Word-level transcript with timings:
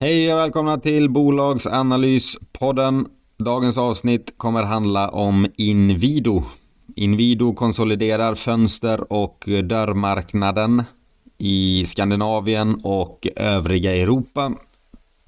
Hej 0.00 0.32
och 0.32 0.38
välkomna 0.38 0.78
till 0.78 1.10
Bolagsanalyspodden. 1.10 3.06
Dagens 3.38 3.78
avsnitt 3.78 4.34
kommer 4.36 4.62
handla 4.62 5.08
om 5.08 5.46
Inwido. 5.56 6.42
Inwido 6.96 7.54
konsoliderar 7.54 8.34
fönster 8.34 9.12
och 9.12 9.48
dörrmarknaden 9.64 10.82
i 11.38 11.84
Skandinavien 11.86 12.80
och 12.84 13.26
övriga 13.36 13.96
Europa. 13.96 14.52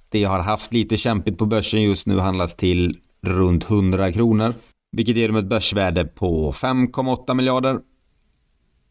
Det 0.08 0.24
har 0.24 0.38
haft 0.38 0.72
lite 0.72 0.96
kämpigt 0.96 1.38
på 1.38 1.46
börsen 1.46 1.82
just 1.82 2.06
nu 2.06 2.18
handlas 2.18 2.54
till 2.54 2.96
runt 3.22 3.70
100 3.70 4.12
kronor, 4.12 4.54
vilket 4.92 5.16
ger 5.16 5.28
dem 5.28 5.36
ett 5.36 5.48
börsvärde 5.48 6.04
på 6.04 6.52
5,8 6.52 7.34
miljarder 7.34 7.80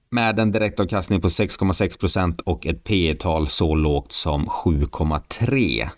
med 0.10 0.40
en 0.40 0.52
direktavkastning 0.52 1.22
på 1.22 1.28
6,6% 1.28 2.42
och 2.42 2.66
ett 2.68 2.84
P 2.84 3.16
tal 3.20 3.48
så 3.48 3.76
lågt 3.76 4.12
som 4.12 4.46
7,3. 4.46 5.90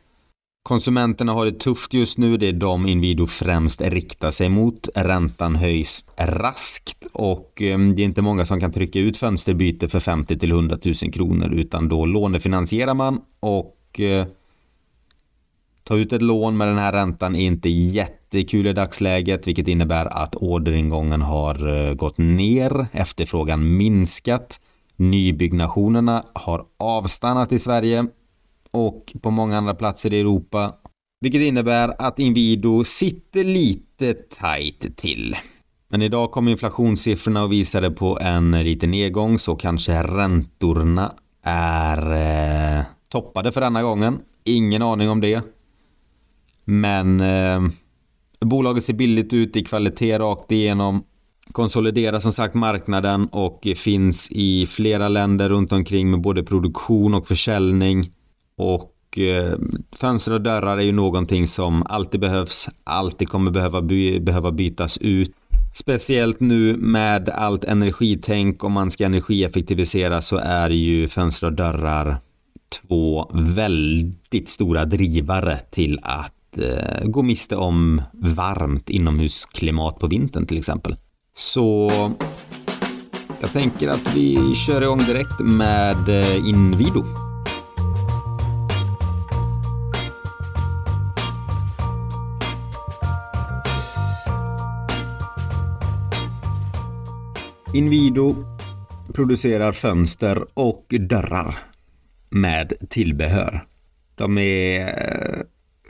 Konsumenterna 0.64 1.34
har 1.34 1.46
det 1.46 1.60
tufft 1.60 1.94
just 1.94 2.18
nu. 2.18 2.38
Det 2.38 2.48
är 2.48 2.54
de 2.54 2.88
Inwido 2.88 3.28
främst 3.28 3.82
riktar 3.82 4.32
sig 4.32 4.50
mot. 4.50 4.90
Räntan 4.96 5.56
höjs 5.56 6.06
raskt 6.18 7.08
och 7.14 7.62
ehm, 7.62 7.96
det 7.96 8.02
är 8.02 8.04
inte 8.04 8.22
många 8.22 8.46
som 8.46 8.60
kan 8.60 8.72
trycka 8.72 9.00
ut 9.00 9.18
fönsterbyte 9.18 9.88
för 9.88 10.00
50 10.00 10.38
till 10.38 10.52
100 10.52 10.78
000 10.86 10.96
kronor 11.14 11.54
utan 11.54 11.90
då 11.90 12.06
lånefinansierar 12.06 12.94
man 12.94 13.22
och 13.40 14.00
eh, 14.00 14.26
ta 15.90 15.98
ut 15.98 16.14
ett 16.14 16.22
lån 16.22 16.58
med 16.58 16.68
den 16.68 16.78
här 16.78 16.92
räntan 16.92 17.36
är 17.36 17.42
inte 17.42 17.70
jättekul 17.70 18.68
i 18.68 18.74
dagsläget 18.74 19.48
vilket 19.48 19.68
innebär 19.68 20.06
att 20.06 20.36
orderingången 20.36 21.22
har 21.22 21.88
eh, 21.88 21.94
gått 21.94 22.18
ner, 22.18 22.88
efterfrågan 22.92 23.78
minskat, 23.78 24.60
nybyggnationerna 24.96 26.24
har 26.34 26.66
avstannat 26.78 27.52
i 27.52 27.60
Sverige 27.60 28.06
och 28.72 29.14
på 29.22 29.32
många 29.32 29.58
andra 29.58 29.74
platser 29.74 30.14
i 30.14 30.20
Europa 30.20 30.74
vilket 31.22 31.42
innebär 31.42 31.94
att 32.02 32.20
Inwido 32.20 32.84
sitter 32.84 33.44
lite 33.44 34.14
tajt 34.14 34.98
till. 34.98 35.36
Men 35.88 36.02
idag 36.02 36.32
kom 36.32 36.48
inflationssiffrorna 36.48 37.44
och 37.44 37.52
visade 37.52 37.92
på 37.92 38.20
en 38.22 38.52
liten 38.52 38.92
nedgång 38.92 39.40
så 39.40 39.56
kanske 39.56 40.04
räntorna 40.04 41.14
är 41.44 42.12
eh, 42.78 42.86
toppade 43.08 43.52
för 43.52 43.62
denna 43.62 43.84
gången. 43.84 44.20
Ingen 44.44 44.82
aning 44.82 45.10
om 45.10 45.22
det. 45.22 45.59
Men 46.70 47.22
eh, 47.22 47.62
bolaget 48.42 48.84
ser 48.84 48.94
billigt 48.94 49.34
ut 49.34 49.56
i 49.56 49.64
kvalitet 49.64 50.20
rakt 50.20 50.52
igenom. 50.52 51.04
Konsoliderar 51.52 52.20
som 52.20 52.32
sagt 52.32 52.56
marknaden 52.56 53.28
och 53.32 53.68
finns 53.76 54.28
i 54.32 54.66
flera 54.66 55.10
länder 55.10 55.50
runt 55.50 55.72
omkring 55.72 56.12
med 56.12 56.22
både 56.22 56.44
produktion 56.44 57.14
och 57.14 57.28
försäljning. 57.28 58.12
Och 58.58 59.20
eh, 59.20 59.54
fönster 60.00 60.34
och 60.34 60.42
dörrar 60.42 60.78
är 60.78 60.82
ju 60.82 60.92
någonting 60.92 61.48
som 61.48 61.84
alltid 61.86 62.20
behövs, 62.20 62.70
alltid 62.84 63.30
kommer 63.30 63.52
behöva, 63.52 63.82
by 63.82 64.20
behöva 64.20 64.52
bytas 64.52 64.98
ut. 64.98 65.32
Speciellt 65.74 66.40
nu 66.40 66.78
med 66.78 67.30
allt 67.30 67.64
energitänk 67.64 68.64
om 68.64 68.72
man 68.72 68.92
ska 68.92 69.06
energieffektivisera 69.06 70.22
så 70.22 70.38
är 70.38 70.70
ju 70.70 71.08
fönster 71.08 71.48
och 71.48 71.54
dörrar 71.54 72.18
två 72.82 73.32
väldigt 73.34 74.50
stora 74.50 74.86
drivare 74.86 75.60
till 75.72 76.00
att 76.02 76.34
eh, 76.58 77.06
gå 77.06 77.22
miste 77.22 77.56
om 77.56 78.02
varmt 78.14 78.90
inomhusklimat 78.90 80.00
på 80.00 80.08
vintern 80.08 80.46
till 80.46 80.58
exempel. 80.58 80.96
Så 81.34 81.92
jag 83.42 83.54
tänker 83.54 83.88
att 83.88 84.16
vi 84.16 84.56
kör 84.56 84.82
igång 84.82 85.00
direkt 85.00 85.40
med 85.40 86.10
eh, 86.10 86.36
Inwido. 86.36 87.06
Inwido 97.74 98.36
producerar 99.14 99.72
fönster 99.72 100.46
och 100.54 100.86
dörrar 101.00 101.58
med 102.30 102.74
tillbehör. 102.90 103.64
De 104.16 104.38
är 104.38 104.88
eh, 104.88 105.42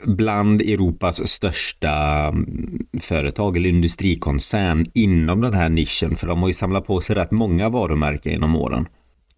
bland 0.06 0.62
Europas 0.62 1.30
största 1.30 1.92
mm, 2.28 2.86
företag 3.00 3.56
eller 3.56 3.68
industrikoncern 3.68 4.84
inom 4.94 5.40
den 5.40 5.54
här 5.54 5.68
nischen 5.68 6.16
för 6.16 6.26
de 6.26 6.40
har 6.40 6.48
ju 6.48 6.54
samlat 6.54 6.86
på 6.86 7.00
sig 7.00 7.16
rätt 7.16 7.30
många 7.30 7.68
varumärken 7.68 8.32
genom 8.32 8.56
åren. 8.56 8.88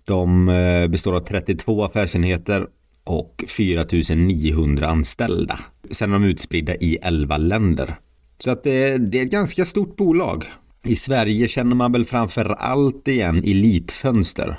De 0.04 0.48
eh, 0.48 0.88
består 0.88 1.16
av 1.16 1.20
32 1.20 1.84
affärsenheter 1.84 2.66
och 3.04 3.44
4900 3.48 4.88
anställda. 4.88 5.58
Sen 5.90 6.10
är 6.10 6.12
de 6.12 6.24
utspridda 6.24 6.74
i 6.74 6.98
11 7.02 7.36
länder. 7.36 7.98
Så 8.38 8.50
att 8.50 8.62
det, 8.62 8.98
det 8.98 9.18
är 9.18 9.22
ett 9.22 9.30
ganska 9.30 9.64
stort 9.64 9.96
bolag. 9.96 10.44
I 10.84 10.96
Sverige 10.96 11.48
känner 11.48 11.76
man 11.76 11.92
väl 11.92 12.04
framför 12.04 12.44
allt 12.44 13.08
igen 13.08 13.38
Elitfönster 13.38 14.58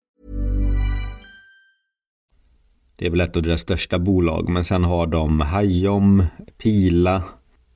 Det 3.01 3.07
är 3.07 3.11
väl 3.11 3.21
ett 3.21 3.37
av 3.37 3.43
deras 3.43 3.61
största 3.61 3.99
bolag, 3.99 4.49
men 4.49 4.63
sen 4.63 4.83
har 4.83 5.07
de 5.07 5.41
Hajom, 5.41 6.25
Pila, 6.63 7.23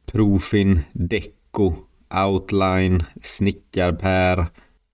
Profin, 0.06 0.80
Deco, 0.94 1.74
Outline, 2.26 3.04
Snickarpär, 3.22 4.46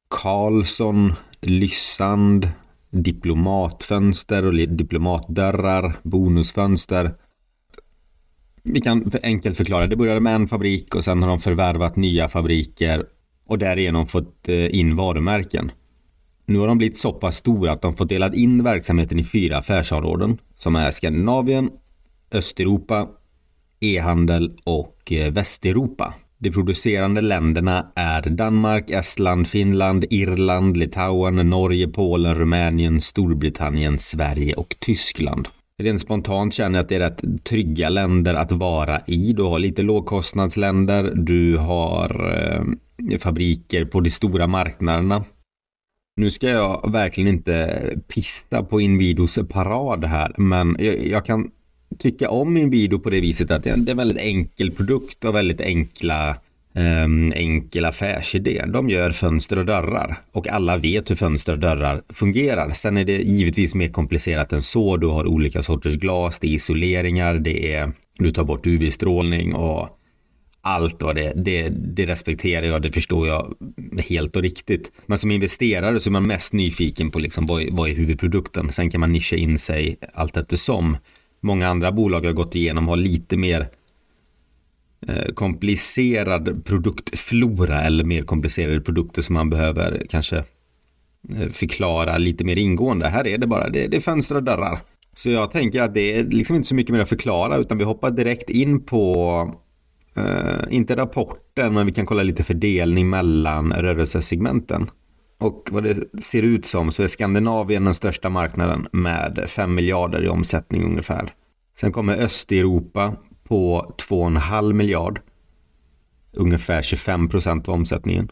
Karlsson, 0.10 1.14
Lyssand, 1.42 2.50
diplomatfönster 2.92 4.46
och 4.46 4.54
diplomatdörrar, 4.54 5.96
bonusfönster. 6.04 7.14
Vi 8.64 8.82
kan 8.82 9.12
enkelt 9.24 9.58
förklara, 9.58 9.88
det 9.88 9.96
började 9.96 10.20
med 10.20 10.36
en 10.36 10.48
fabrik 10.48 10.96
och 10.96 11.04
sen 11.04 11.24
har 11.24 11.30
de 11.30 11.40
förvärvat 11.40 11.96
nya 11.96 12.28
fabriker 12.28 13.06
och 13.48 13.58
därigenom 13.58 14.08
fått 14.08 14.50
eh, 14.50 14.76
in 14.76 14.96
varumärken. 14.96 15.72
Nu 16.52 16.60
har 16.60 16.68
de 16.68 16.78
blivit 16.78 16.98
så 16.98 17.14
pass 17.14 17.36
stora 17.36 17.72
att 17.72 17.82
de 17.82 17.94
fått 17.94 18.10
delat 18.10 18.36
in 18.36 18.64
verksamheten 18.64 19.20
i 19.20 19.24
fyra 19.24 19.58
affärsområden 19.58 20.38
som 20.56 20.76
är 20.76 20.92
Skandinavien, 20.92 21.70
Östeuropa, 22.32 23.08
e-handel 23.80 24.52
och 24.64 25.12
eh, 25.12 25.34
Västeuropa. 25.34 26.14
De 26.38 26.52
producerande 26.52 27.22
länderna 27.22 27.92
är 27.96 28.22
Danmark, 28.22 28.90
Estland, 28.90 29.48
Finland, 29.48 30.06
Irland, 30.10 30.78
Litauen, 30.78 31.50
Norge, 31.50 31.88
Polen, 31.88 32.36
Rumänien, 32.36 33.02
Storbritannien, 33.02 34.00
Sverige 34.00 34.54
och 34.54 34.76
Tyskland. 34.80 35.48
Rent 35.78 36.00
spontant 36.00 36.54
känner 36.54 36.80
jag 36.80 36.84
att 36.84 36.90
det 36.90 36.96
är 36.96 37.00
rätt 37.00 37.44
trygga 37.44 37.90
länder 37.90 38.34
att 38.34 38.52
vara 38.52 39.02
i. 39.08 39.34
Du 39.34 39.44
har 39.44 39.60
lite 39.60 39.82
lågkostnadsländer, 39.82 41.12
du 41.16 41.58
har 41.58 42.34
eh, 42.38 43.18
fabriker 43.20 43.86
på 43.86 44.00
de 44.00 44.10
stora 44.10 44.48
marknaderna. 44.48 45.24
Nu 46.22 46.32
ska 46.32 46.50
jag 46.50 46.92
verkligen 46.92 47.28
inte 47.28 47.84
pista 48.08 48.64
på 48.64 48.82
Inwidos 48.82 49.40
parad 49.50 50.06
här, 50.06 50.34
men 50.38 50.76
jag, 50.80 51.08
jag 51.08 51.26
kan 51.26 51.52
tycka 51.98 52.30
om 52.30 52.58
Inwido 52.58 53.00
på 53.00 53.10
det 53.10 53.22
viset 53.22 53.52
att 53.52 53.64
det 53.64 53.70
är 53.70 53.74
en 53.74 53.98
väldigt 53.98 54.18
enkel 54.18 54.72
produkt 54.72 55.26
och 55.26 55.36
väldigt 55.36 55.62
enkla 55.62 56.38
um, 56.74 57.32
enkel 57.36 57.86
affärsidé. 57.86 58.66
De 58.74 58.90
gör 58.90 59.12
fönster 59.12 59.58
och 59.58 59.66
dörrar 59.66 60.22
och 60.32 60.48
alla 60.48 60.78
vet 60.78 61.10
hur 61.10 61.16
fönster 61.16 61.54
och 61.54 61.60
dörrar 61.60 62.02
fungerar. 62.10 62.72
Sen 62.72 62.98
är 62.98 63.06
det 63.06 63.18
givetvis 63.18 63.76
mer 63.76 63.90
komplicerat 63.90 64.54
än 64.54 64.62
så. 64.62 64.98
Du 64.98 65.08
har 65.08 65.28
olika 65.28 65.62
sorters 65.62 65.96
glas, 65.96 66.40
det 66.40 66.48
är 66.48 66.54
isoleringar, 66.54 67.34
det 67.34 67.74
är 67.74 67.92
du 68.18 68.32
tar 68.32 68.44
bort 68.44 68.68
UV-strålning 68.68 69.56
och 69.56 70.01
allt 70.62 71.02
vad 71.02 71.16
det, 71.16 71.34
det, 71.36 71.70
det 71.70 72.06
respekterar 72.06 72.66
jag, 72.66 72.82
det 72.82 72.92
förstår 72.92 73.28
jag 73.28 73.56
helt 73.98 74.36
och 74.36 74.42
riktigt. 74.42 74.92
Men 75.06 75.18
som 75.18 75.32
investerare 75.32 76.00
så 76.00 76.10
är 76.10 76.12
man 76.12 76.28
mest 76.28 76.54
nyfiken 76.54 77.12
på 77.12 77.20
liksom 77.20 77.46
vad, 77.46 77.64
vad 77.72 77.90
är 77.90 77.94
huvudprodukten. 77.94 78.72
Sen 78.72 78.90
kan 78.90 79.00
man 79.00 79.12
nischa 79.12 79.36
in 79.36 79.60
sig 79.60 79.98
allt 80.14 80.38
eftersom. 80.38 80.98
Många 81.42 81.68
andra 81.68 81.92
bolag 81.92 82.26
har 82.26 82.34
gått 82.34 82.56
igenom 82.56 82.88
har 82.88 82.98
lite 82.98 83.38
mer 83.38 83.68
eh, 85.08 85.34
komplicerad 85.34 86.66
produktflora 86.66 87.82
eller 87.82 88.04
mer 88.04 88.24
komplicerade 88.24 88.82
produkter 88.82 89.22
som 89.22 89.34
man 89.34 89.50
behöver 89.50 90.06
kanske 90.10 90.38
eh, 91.30 91.50
förklara 91.52 92.18
lite 92.18 92.46
mer 92.46 92.56
ingående. 92.56 93.08
Här 93.08 93.28
är 93.28 93.38
det 93.38 93.48
bara, 93.48 93.70
det, 93.70 93.88
det 93.88 93.98
är 93.98 94.02
fönster 94.02 94.36
och 94.36 94.44
dörrar. 94.44 94.80
Så 95.16 95.30
jag 95.30 95.52
tänker 95.52 95.82
att 95.82 95.94
det 95.94 96.18
är 96.18 96.24
liksom 96.24 96.56
inte 96.56 96.68
så 96.68 96.76
mycket 96.76 96.94
mer 96.94 97.02
att 97.02 97.10
förklara 97.10 97.58
utan 97.58 97.78
vi 97.78 97.84
hoppar 97.84 98.12
direkt 98.12 98.50
in 98.50 98.84
på 98.86 99.56
Uh, 100.18 100.64
inte 100.70 100.96
rapporten, 100.96 101.74
men 101.74 101.86
vi 101.86 101.92
kan 101.92 102.06
kolla 102.06 102.24
lite 102.24 102.44
fördelning 102.44 103.10
mellan 103.10 103.74
rörelsesegmenten. 103.74 104.90
Och 105.40 105.70
vad 105.72 105.84
det 105.84 106.24
ser 106.24 106.44
ut 106.44 106.66
som 106.66 106.92
så 106.92 107.04
är 107.04 107.08
Skandinavien 107.08 107.86
den 107.86 107.94
största 107.94 108.30
marknaden 108.30 108.88
med 108.92 109.44
5 109.48 109.76
miljarder 109.76 110.24
i 110.24 110.28
omsättning 110.28 110.84
ungefär. 110.84 111.34
Sen 111.78 111.92
kommer 111.92 112.18
Östeuropa 112.18 113.16
på 113.44 113.94
2,5 114.10 114.74
miljard. 114.74 115.22
Ungefär 116.34 116.82
25 116.82 117.30
procent 117.30 117.70
av 117.70 117.74
omsättningen. 117.76 118.32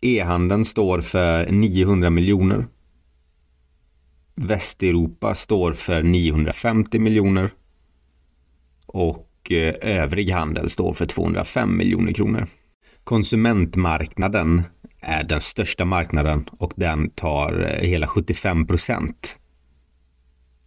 E-handeln 0.00 0.64
står 0.64 1.00
för 1.00 1.52
900 1.52 2.10
miljoner. 2.10 2.66
Västeuropa 4.34 5.34
står 5.34 5.72
för 5.72 6.02
950 6.02 6.98
miljoner. 6.98 7.54
Och 8.86 9.25
Eh, 9.50 9.74
övrig 9.80 10.30
handel 10.30 10.70
står 10.70 10.92
för 10.92 11.06
205 11.06 11.76
miljoner 11.76 12.12
kronor. 12.12 12.46
Konsumentmarknaden 13.04 14.62
är 15.00 15.24
den 15.24 15.40
största 15.40 15.84
marknaden 15.84 16.48
och 16.58 16.72
den 16.76 17.10
tar 17.10 17.60
eh, 17.60 17.88
hela 17.88 18.06
75 18.06 18.66
procent 18.66 19.38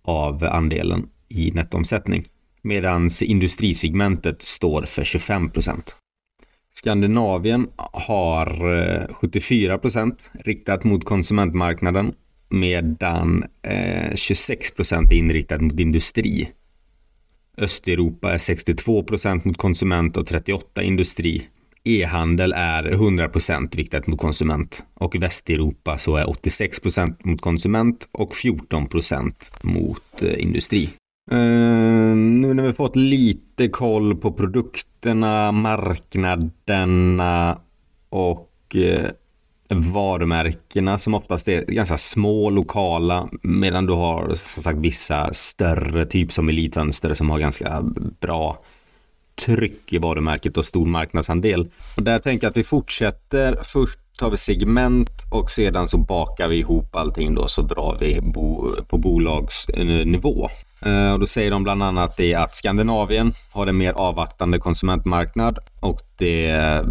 av 0.01 0.43
andelen 0.43 1.09
i 1.29 1.51
nettoomsättning 1.51 2.25
medan 2.61 3.09
industrisegmentet 3.21 4.41
står 4.41 4.81
för 4.81 5.03
25 5.03 5.49
procent. 5.49 5.95
Skandinavien 6.73 7.67
har 7.93 8.77
eh, 8.77 9.13
74 9.13 9.77
procent 9.77 10.31
riktat 10.33 10.83
mot 10.83 11.05
konsumentmarknaden 11.05 12.13
medan 12.49 13.43
26 14.15 14.71
procent 14.71 15.11
är 15.11 15.15
inriktat 15.15 15.61
mot 15.61 15.79
industri. 15.79 16.49
Östeuropa 17.59 18.33
är 18.33 18.37
62 18.37 19.03
procent 19.03 19.45
mot 19.45 19.57
konsument 19.57 20.17
och 20.17 20.27
38 20.27 20.83
industri. 20.83 21.47
E-handel 21.83 22.53
är 22.55 22.91
100 22.91 23.29
procent 23.29 23.75
riktat 23.75 24.07
mot 24.07 24.19
konsument 24.19 24.85
och 24.93 25.15
Västeuropa 25.15 25.97
så 25.97 26.15
är 26.15 26.29
86 26.29 26.79
procent 26.79 27.25
mot 27.25 27.41
konsument 27.41 28.09
och 28.11 28.35
14 28.35 28.87
procent 28.87 29.51
mot 29.61 30.21
eh, 30.21 30.43
industri. 30.43 30.89
Uh, 31.31 32.15
nu 32.15 32.53
när 32.53 32.63
vi 32.63 32.73
fått 32.73 32.95
lite 32.95 33.67
koll 33.67 34.15
på 34.15 34.31
produkterna, 34.31 35.51
marknaderna 35.51 37.59
och 38.09 38.75
uh, 38.75 39.05
varumärkena 39.69 40.97
som 40.97 41.13
oftast 41.13 41.47
är 41.47 41.65
ganska 41.65 41.97
små, 41.97 42.49
lokala, 42.49 43.29
medan 43.41 43.85
du 43.85 43.93
har 43.93 44.27
som 44.27 44.63
sagt 44.63 44.79
vissa 44.79 45.33
större, 45.33 46.05
typ 46.05 46.31
som 46.31 46.49
Elitfönster 46.49 47.13
som 47.13 47.29
har 47.29 47.39
ganska 47.39 47.81
bra 48.21 48.59
tryck 49.45 49.93
i 49.93 49.97
varumärket 49.97 50.57
och 50.57 50.65
stor 50.65 50.85
marknadsandel. 50.85 51.67
Och 51.97 52.03
där 52.03 52.19
tänker 52.19 52.45
jag 52.45 52.51
att 52.51 52.57
vi 52.57 52.63
fortsätter. 52.63 53.59
Först 53.63 53.99
tar 54.19 54.29
vi 54.29 54.37
segment 54.37 55.09
och 55.31 55.51
sedan 55.51 55.87
så 55.87 55.97
bakar 55.97 56.47
vi 56.47 56.57
ihop 56.57 56.95
allting 56.95 57.35
då 57.35 57.47
så 57.47 57.61
drar 57.61 57.97
vi 57.99 58.21
bo 58.21 58.75
på 58.87 58.97
bolagsnivå. 58.97 60.49
Eh, 60.85 61.13
och 61.13 61.19
då 61.19 61.25
säger 61.25 61.51
de 61.51 61.63
bland 61.63 61.83
annat 61.83 62.17
det 62.17 62.35
att 62.35 62.55
Skandinavien 62.55 63.33
har 63.51 63.67
en 63.67 63.77
mer 63.77 63.93
avvaktande 63.93 64.59
konsumentmarknad 64.59 65.59
och 65.79 66.01
det 66.17 66.49
eh, 66.49 66.83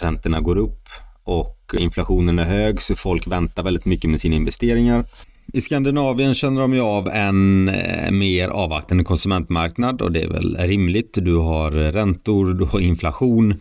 räntorna 0.00 0.40
går 0.40 0.56
upp 0.56 0.88
och 1.24 1.61
inflationen 1.78 2.38
är 2.38 2.44
hög 2.44 2.82
så 2.82 2.96
folk 2.96 3.26
väntar 3.26 3.62
väldigt 3.62 3.84
mycket 3.84 4.10
med 4.10 4.20
sina 4.20 4.36
investeringar. 4.36 5.04
I 5.52 5.60
Skandinavien 5.60 6.34
känner 6.34 6.60
de 6.60 6.74
ju 6.74 6.80
av 6.80 7.08
en 7.08 7.68
eh, 7.68 8.10
mer 8.10 8.48
avvaktande 8.48 9.04
konsumentmarknad 9.04 10.02
och 10.02 10.12
det 10.12 10.22
är 10.22 10.28
väl 10.28 10.56
rimligt. 10.56 11.14
Du 11.14 11.36
har 11.36 11.70
räntor, 11.70 12.54
du 12.54 12.64
har 12.64 12.80
inflation. 12.80 13.54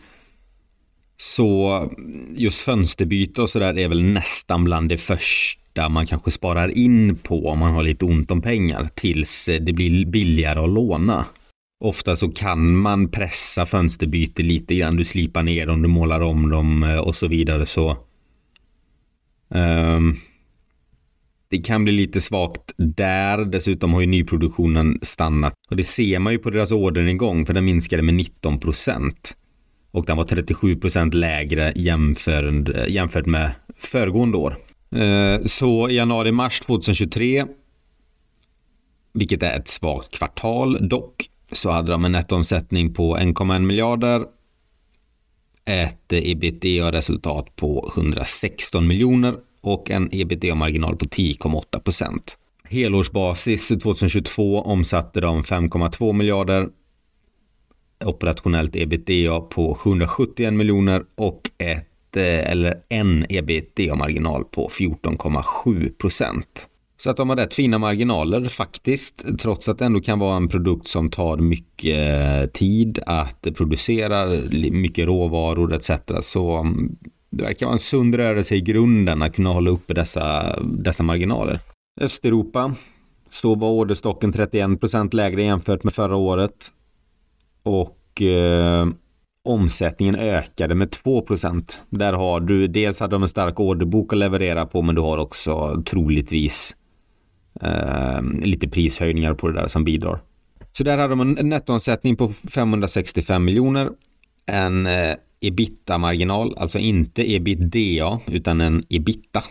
Så 1.17 1.89
just 2.35 2.61
fönsterbyte 2.61 3.41
och 3.41 3.49
sådär 3.49 3.77
är 3.77 3.87
väl 3.87 4.03
nästan 4.03 4.63
bland 4.63 4.89
det 4.89 4.97
första 4.97 5.89
man 5.89 6.07
kanske 6.07 6.31
sparar 6.31 6.77
in 6.77 7.15
på 7.15 7.47
om 7.47 7.59
man 7.59 7.73
har 7.73 7.83
lite 7.83 8.05
ont 8.05 8.31
om 8.31 8.41
pengar 8.41 8.87
tills 8.95 9.47
eh, 9.47 9.61
det 9.61 9.73
blir 9.73 10.05
billigare 10.05 10.59
att 10.59 10.69
låna. 10.69 11.25
Ofta 11.83 12.15
så 12.15 12.31
kan 12.31 12.75
man 12.75 13.11
pressa 13.11 13.65
fönsterbyte 13.65 14.43
lite 14.43 14.75
grann. 14.75 14.95
Du 14.95 15.05
slipar 15.05 15.43
ner 15.43 15.65
dem, 15.65 15.81
du 15.81 15.87
målar 15.87 16.21
om 16.21 16.49
dem 16.49 16.83
eh, 16.83 16.97
och 16.97 17.15
så 17.15 17.27
vidare. 17.27 17.65
Så 17.65 17.97
um, 19.49 20.19
det 21.49 21.57
kan 21.57 21.83
bli 21.83 21.93
lite 21.93 22.21
svagt 22.21 22.73
där. 22.77 23.45
Dessutom 23.45 23.93
har 23.93 24.01
ju 24.01 24.07
nyproduktionen 24.07 24.99
stannat. 25.01 25.53
Och 25.69 25.75
det 25.75 25.83
ser 25.83 26.19
man 26.19 26.33
ju 26.33 26.39
på 26.39 26.49
deras 26.49 26.71
orderingång 26.71 27.45
för 27.45 27.53
den 27.53 27.65
minskade 27.65 28.01
med 28.03 28.13
19 28.13 28.59
procent. 28.59 29.37
Och 29.91 30.05
den 30.05 30.17
var 30.17 30.23
37 30.23 30.75
procent 30.75 31.13
lägre 31.13 31.73
jämfört, 31.75 32.69
eh, 32.69 32.89
jämfört 32.89 33.25
med 33.25 33.51
föregående 33.77 34.37
år. 34.37 34.57
Uh, 34.95 35.41
så 35.45 35.89
i 35.89 35.95
januari-mars 35.95 36.59
2023 36.59 37.45
vilket 39.13 39.43
är 39.43 39.57
ett 39.57 39.67
svagt 39.67 40.17
kvartal 40.17 40.89
dock, 40.89 41.30
så 41.51 41.69
hade 41.69 41.91
de 41.91 42.05
en 42.05 42.11
nettoomsättning 42.11 42.93
på 42.93 43.17
1,1 43.17 43.59
miljarder. 43.59 44.25
Ett 45.65 46.13
ebitda-resultat 46.13 47.55
på 47.55 47.91
116 47.95 48.87
miljoner 48.87 49.35
och 49.61 49.91
en 49.91 50.09
ebitda-marginal 50.11 50.95
på 50.95 51.05
10,8 51.05 51.79
procent. 51.79 52.37
Helårsbasis 52.63 53.67
2022 53.67 54.61
omsatte 54.61 55.21
de 55.21 55.41
5,2 55.41 56.13
miljarder. 56.13 56.69
Operationellt 58.05 58.75
ebitda 58.75 59.39
på 59.39 59.75
771 59.75 60.53
miljoner 60.53 61.03
och 61.15 61.49
ett 61.57 62.17
eh, 62.17 62.51
eller 62.51 62.83
en 62.89 63.25
ebitda-marginal 63.29 64.43
på 64.43 64.69
14,7 64.69 65.97
procent. 65.97 66.67
Så 67.03 67.09
att 67.09 67.17
de 67.17 67.29
har 67.29 67.35
rätt 67.35 67.53
fina 67.53 67.77
marginaler 67.77 68.45
faktiskt, 68.45 69.39
trots 69.39 69.69
att 69.69 69.79
det 69.79 69.85
ändå 69.85 70.01
kan 70.01 70.19
vara 70.19 70.35
en 70.35 70.47
produkt 70.47 70.87
som 70.87 71.09
tar 71.09 71.37
mycket 71.37 71.97
eh, 72.43 72.49
tid 72.49 72.99
att 73.05 73.47
producera, 73.55 74.27
mycket 74.71 75.07
råvaror 75.07 75.73
etc. 75.73 75.91
Så 76.21 76.57
mm, 76.57 76.95
det 77.29 77.43
verkar 77.43 77.65
vara 77.65 77.73
en 77.73 77.79
sund 77.79 78.15
rörelse 78.15 78.55
i 78.55 78.61
grunden 78.61 79.21
att 79.21 79.35
kunna 79.35 79.49
hålla 79.49 79.69
uppe 79.69 79.93
dessa, 79.93 80.55
dessa 80.61 81.03
marginaler. 81.03 81.59
Östeuropa, 82.01 82.75
så 83.29 83.55
var 83.55 83.69
orderstocken 83.69 84.33
31% 84.33 85.15
lägre 85.15 85.43
jämfört 85.43 85.83
med 85.83 85.93
förra 85.93 86.15
året. 86.15 86.67
Och 87.63 88.21
eh, 88.21 88.87
omsättningen 89.43 90.15
ökade 90.15 90.75
med 90.75 90.89
2%. 90.89 91.79
Där 91.89 92.13
har 92.13 92.39
du, 92.39 92.67
dels 92.67 92.99
hade 92.99 93.15
de 93.15 93.21
en 93.21 93.29
stark 93.29 93.59
orderbok 93.59 94.13
att 94.13 94.19
leverera 94.19 94.65
på, 94.65 94.81
men 94.81 94.95
du 94.95 95.01
har 95.01 95.17
också 95.17 95.83
troligtvis 95.85 96.75
eh, 97.61 98.21
lite 98.41 98.67
prishöjningar 98.67 99.33
på 99.33 99.47
det 99.47 99.61
där 99.61 99.67
som 99.67 99.83
bidrar. 99.83 100.21
Så 100.71 100.83
där 100.83 100.97
hade 100.97 101.15
de 101.15 101.37
en 101.37 101.49
nettoomsättning 101.49 102.15
på 102.15 102.33
565 102.33 103.45
miljoner 103.45 103.89
en 104.45 104.87
eh, 104.87 105.15
ebitda-marginal, 105.39 106.55
alltså 106.57 106.79
inte 106.79 107.33
ebitda 107.33 108.19
utan 108.27 108.61
en 108.61 108.81
ebitda 108.89 109.43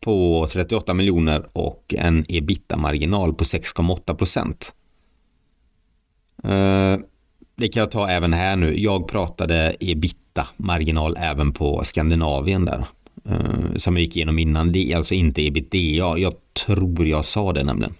på 0.00 0.46
38 0.52 0.94
miljoner 0.94 1.46
och 1.52 1.94
en 1.98 2.24
ebitda-marginal 2.28 3.34
på 3.34 3.44
6,8 3.44 4.14
procent. 4.14 4.74
Eh, 6.44 6.96
det 7.56 7.68
kan 7.68 7.80
jag 7.80 7.90
ta 7.90 8.08
även 8.08 8.32
här 8.32 8.56
nu. 8.56 8.80
Jag 8.80 9.08
pratade 9.08 9.76
ebitda-marginal 9.80 11.16
även 11.18 11.52
på 11.52 11.84
Skandinavien 11.84 12.64
där. 12.64 12.86
Eh, 13.28 13.76
som 13.76 13.96
jag 13.96 14.04
gick 14.04 14.16
igenom 14.16 14.38
innan. 14.38 14.72
Det 14.72 14.92
är 14.92 14.96
alltså 14.96 15.14
inte 15.14 15.42
ebitda. 15.42 16.18
Jag 16.18 16.34
tror 16.66 17.06
jag 17.06 17.24
sa 17.24 17.52
det 17.52 17.64
nämligen. 17.64 17.94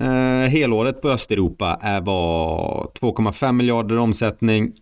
Eh, 0.00 0.50
helåret 0.50 1.02
på 1.02 1.10
Östeuropa 1.10 1.78
är, 1.82 2.00
var 2.00 2.90
2,5 3.00 3.52
miljarder 3.52 3.98
omsättning. 3.98 4.72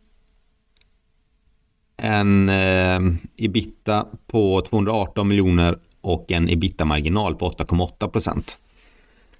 En 1.96 2.48
eh, 2.48 3.00
ebitda 3.36 4.06
på 4.26 4.60
218 4.60 5.28
miljoner 5.28 5.78
och 6.00 6.32
en 6.32 6.48
ebitda-marginal 6.50 7.34
på 7.34 7.50
8,8 7.50 8.08
procent. 8.08 8.58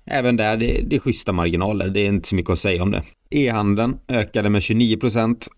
Även 0.04 0.36
där, 0.36 0.56
det, 0.56 0.80
det 0.86 0.96
är 0.96 1.00
schyssta 1.00 1.32
marginaler, 1.32 1.88
det 1.88 2.00
är 2.00 2.08
inte 2.08 2.28
så 2.28 2.34
mycket 2.34 2.50
att 2.50 2.58
säga 2.58 2.82
om 2.82 2.90
det. 2.90 3.02
E-handeln 3.30 3.98
ökade 4.08 4.50
med 4.50 4.62
29 4.62 4.96
procent, 4.96 5.48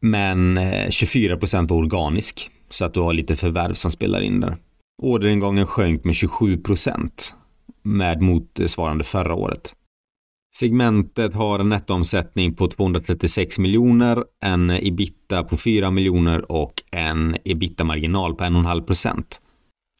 men 0.00 0.58
eh, 0.58 0.90
24 0.90 1.36
procent 1.36 1.70
var 1.70 1.78
organisk, 1.78 2.50
så 2.70 2.84
att 2.84 2.94
du 2.94 3.00
har 3.00 3.12
lite 3.12 3.36
förvärv 3.36 3.74
som 3.74 3.90
spelar 3.90 4.20
in 4.20 4.40
där. 4.40 4.56
Orderingången 5.02 5.66
sjönk 5.66 6.04
med 6.04 6.14
27 6.14 6.58
procent 6.58 7.34
med 7.82 8.20
motsvarande 8.20 9.04
förra 9.04 9.34
året. 9.34 9.74
Segmentet 10.54 11.34
har 11.34 11.58
en 11.58 11.68
nettoomsättning 11.68 12.54
på 12.54 12.68
236 12.68 13.58
miljoner, 13.58 14.24
en 14.40 14.70
ebitda 14.70 15.44
på 15.44 15.56
4 15.56 15.90
miljoner 15.90 16.52
och 16.52 16.82
en 16.90 17.36
ebitda-marginal 17.44 18.34
på 18.34 18.44
1,5 18.44 18.82
procent. 18.82 19.40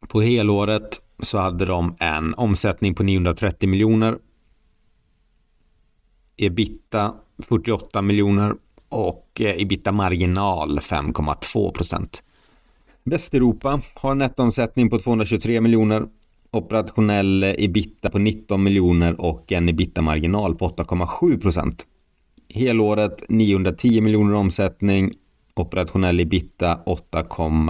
På 0.09 0.21
helåret 0.21 1.03
så 1.19 1.39
hade 1.39 1.65
de 1.65 1.97
en 2.00 2.35
omsättning 2.35 2.95
på 2.95 3.03
930 3.03 3.69
miljoner. 3.69 4.19
Ebitda 6.37 7.15
48 7.43 8.03
miljoner 8.03 8.55
och 8.89 9.41
ebitda 9.41 9.93
marginal 9.93 10.79
5,2 10.79 11.73
procent. 11.73 12.23
Västeuropa 13.04 13.80
har 13.95 14.12
en 14.12 14.19
nettoomsättning 14.19 14.90
på 14.90 14.99
223 14.99 15.61
miljoner, 15.61 16.07
operationell 16.50 17.54
ebitda 17.59 18.11
på 18.11 18.19
19 18.19 18.62
miljoner 18.62 19.21
och 19.21 19.52
en 19.52 19.69
ebitda-marginal 19.69 20.54
på 20.54 20.69
8,7 20.69 21.40
procent. 21.40 21.87
Helåret 22.54 23.25
910 23.28 24.00
miljoner 24.00 24.35
omsättning, 24.35 25.12
operationell 25.54 26.21
ebitda 26.21 26.80
8, 26.87 27.25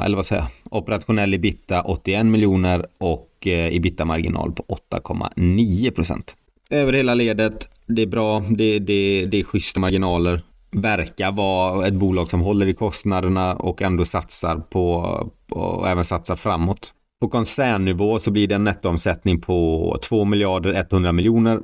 eller 0.05 0.17
vad 0.17 0.27
säger 0.27 0.43
jag? 0.43 0.79
Operationell 0.79 1.35
ebitda 1.35 1.83
81 1.83 2.27
miljoner 2.27 2.87
och 2.99 3.47
eh, 3.47 3.77
ebitda-marginal 3.77 4.53
på 4.53 4.65
8,9 4.93 5.91
procent. 5.91 6.37
Över 6.71 6.93
hela 6.93 7.15
ledet, 7.15 7.69
det 7.87 8.03
är 8.03 8.07
bra, 8.07 8.45
det, 8.51 8.79
det, 8.79 9.27
det 9.27 9.41
är 9.41 9.45
schyssta 9.45 9.81
marginaler. 9.81 10.43
Verkar 10.73 11.33
vara 11.33 11.87
ett 11.87 11.95
bolag 11.95 12.31
som 12.31 12.41
håller 12.41 12.67
i 12.67 12.75
kostnaderna 12.75 13.55
och 13.55 13.83
ändå 13.83 14.05
satsar 14.05 14.57
på, 14.57 14.95
och 15.51 15.89
även 15.89 16.05
satsar 16.05 16.37
framåt. 16.37 16.95
På 17.21 17.29
koncernnivå 17.29 18.19
så 18.19 18.31
blir 18.31 18.49
det 18.49 18.55
en 18.55 18.65
nettoomsättning 18.65 19.41
på 19.41 19.99
2 20.03 20.25
miljarder 20.25 20.75
100 20.75 21.13
miljoner 21.13 21.61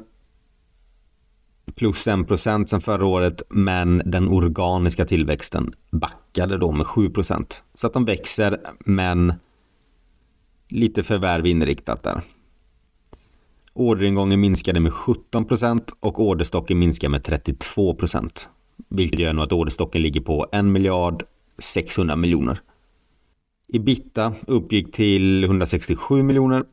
plus 1.75 2.07
1 2.07 2.27
procent 2.29 2.69
sen 2.69 2.81
förra 2.81 3.07
året, 3.07 3.43
men 3.49 4.03
den 4.05 4.29
organiska 4.29 5.05
tillväxten 5.05 5.73
backade 5.91 6.59
då 6.59 6.73
med 6.73 6.87
7 6.87 7.11
procent. 7.11 7.63
Så 7.75 7.87
att 7.87 7.93
de 7.93 8.05
växer, 8.05 8.61
men 8.79 9.35
lite 10.69 11.03
förvärv 11.03 11.47
inriktat 11.47 12.03
där. 12.03 12.21
Orderingången 13.75 14.41
minskade 14.41 14.81
med 14.81 14.93
17 14.93 15.45
procent 15.45 15.97
och 16.01 16.21
orderstocken 16.21 16.79
minskade 16.79 17.11
med 17.11 17.25
32 17.25 17.95
procent. 17.95 18.49
Vilket 18.89 19.21
gör 19.21 19.33
nu 19.33 19.43
att 19.43 19.53
orderstocken 19.53 20.03
ligger 20.03 20.21
på 20.21 20.47
1 20.53 20.65
miljard 20.65 21.25
600 21.59 22.17
miljoner. 22.17 22.61
Ebitda 23.69 24.35
uppgick 24.47 24.93
till 24.93 25.45
167 25.45 26.23
miljoner. 26.23 26.65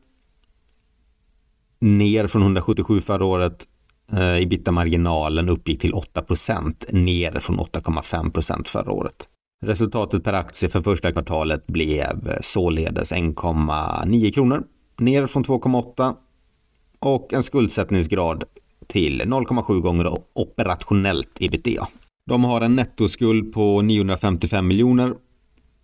Ner 1.80 2.26
från 2.26 2.42
177 2.42 3.00
förra 3.00 3.24
året 3.24 3.68
eh, 4.12 4.42
Ebitda-marginalen 4.42 5.48
uppgick 5.48 5.80
till 5.80 5.94
8 5.94 6.22
procent. 6.22 6.84
ner 6.90 7.40
från 7.40 7.60
8,5 7.60 8.32
procent 8.32 8.68
förra 8.68 8.92
året. 8.92 9.28
Resultatet 9.64 10.24
per 10.24 10.32
aktie 10.32 10.68
för 10.68 10.80
första 10.80 11.12
kvartalet 11.12 11.66
blev 11.66 12.38
således 12.40 13.12
1,9 13.12 14.32
kronor, 14.32 14.64
ner 14.98 15.26
från 15.26 15.44
2,8 15.44 16.14
och 16.98 17.32
en 17.32 17.42
skuldsättningsgrad 17.42 18.44
till 18.86 19.22
0,7 19.22 19.80
gånger 19.80 20.18
operationellt 20.32 21.36
ebitda. 21.40 21.88
De 22.26 22.44
har 22.44 22.60
en 22.60 22.76
nettoskuld 22.76 23.52
på 23.52 23.82
955 23.82 24.66
miljoner. 24.66 25.14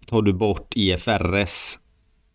Tar 0.07 0.23
du 0.23 0.33
bort 0.33 0.73
IFRS 0.77 1.79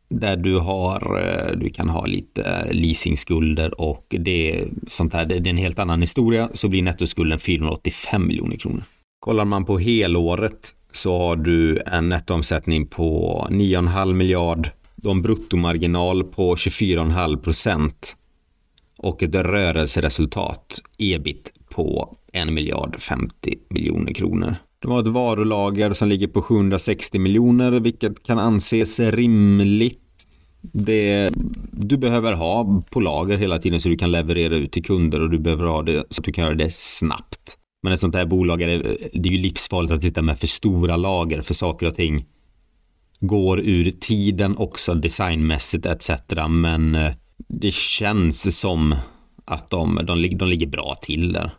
där 0.09 0.35
du 0.35 0.57
har, 0.57 1.21
eh, 1.21 1.57
du 1.57 1.69
kan 1.69 1.89
ha 1.89 2.05
lite 2.05 2.67
leasingskulder 2.71 3.81
och 3.81 4.15
det 4.19 4.67
sånt 4.87 5.13
här, 5.13 5.25
det 5.25 5.35
är 5.35 5.47
en 5.47 5.57
helt 5.57 5.79
annan 5.79 6.01
historia, 6.01 6.49
så 6.53 6.67
blir 6.69 6.81
nettoskulden 6.81 7.39
485 7.39 8.27
miljoner 8.27 8.57
kronor. 8.57 8.83
Kollar 9.19 9.45
man 9.45 9.65
på 9.65 9.77
helåret 9.77 10.69
så 10.91 11.17
har 11.17 11.35
du 11.35 11.81
en 11.85 12.09
nettoomsättning 12.09 12.87
på 12.87 13.47
9,5 13.51 14.13
miljard, 14.13 14.69
du 14.95 15.07
har 15.07 15.15
en 15.15 15.21
bruttomarginal 15.21 16.23
på 16.23 16.55
24,5 16.55 17.37
procent 17.37 18.15
och 18.97 19.23
ett 19.23 19.35
rörelseresultat, 19.35 20.81
ebit, 20.97 21.53
på 21.69 22.17
1 22.33 22.53
miljard 22.53 22.95
50 22.99 23.55
miljoner 23.69 24.13
kronor. 24.13 24.55
De 24.79 24.91
har 24.91 24.99
ett 24.99 25.07
varulager 25.07 25.93
som 25.93 26.09
ligger 26.09 26.27
på 26.27 26.41
760 26.41 27.19
miljoner, 27.19 27.71
vilket 27.71 28.23
kan 28.23 28.39
anses 28.39 28.99
rimligt. 28.99 30.01
Det 30.61 31.31
du 31.71 31.97
behöver 31.97 32.33
ha 32.33 32.81
på 32.89 32.99
lager 32.99 33.37
hela 33.37 33.59
tiden 33.59 33.81
så 33.81 33.89
du 33.89 33.97
kan 33.97 34.11
leverera 34.11 34.55
ut 34.55 34.71
till 34.71 34.83
kunder 34.83 35.21
och 35.21 35.29
du 35.29 35.39
behöver 35.39 35.65
ha 35.65 35.81
det 35.81 36.03
så 36.09 36.21
att 36.21 36.25
du 36.25 36.31
kan 36.31 36.43
göra 36.43 36.55
det 36.55 36.73
snabbt. 36.73 37.57
Men 37.83 37.93
ett 37.93 37.99
sånt 37.99 38.15
här 38.15 38.25
bolag 38.25 38.61
är 38.61 38.67
det, 38.67 38.97
det 39.13 39.29
är 39.29 39.33
ju 39.33 39.39
livsfarligt 39.39 39.93
att 39.93 40.01
sitta 40.01 40.21
med 40.21 40.39
för 40.39 40.47
stora 40.47 40.97
lager 40.97 41.41
för 41.41 41.53
saker 41.53 41.87
och 41.87 41.93
ting 41.93 42.25
går 43.19 43.59
ur 43.59 43.91
tiden 43.91 44.57
också 44.57 44.93
designmässigt 44.93 45.85
etc. 45.85 46.09
Men 46.49 46.95
eh, 46.95 47.11
det 47.37 47.73
känns 47.73 48.59
som 48.59 48.95
att 49.45 49.69
de, 49.69 49.99
de, 50.03 50.29
de 50.37 50.47
ligger 50.47 50.67
bra 50.67 50.95
till 51.01 51.33
där. 51.33 51.51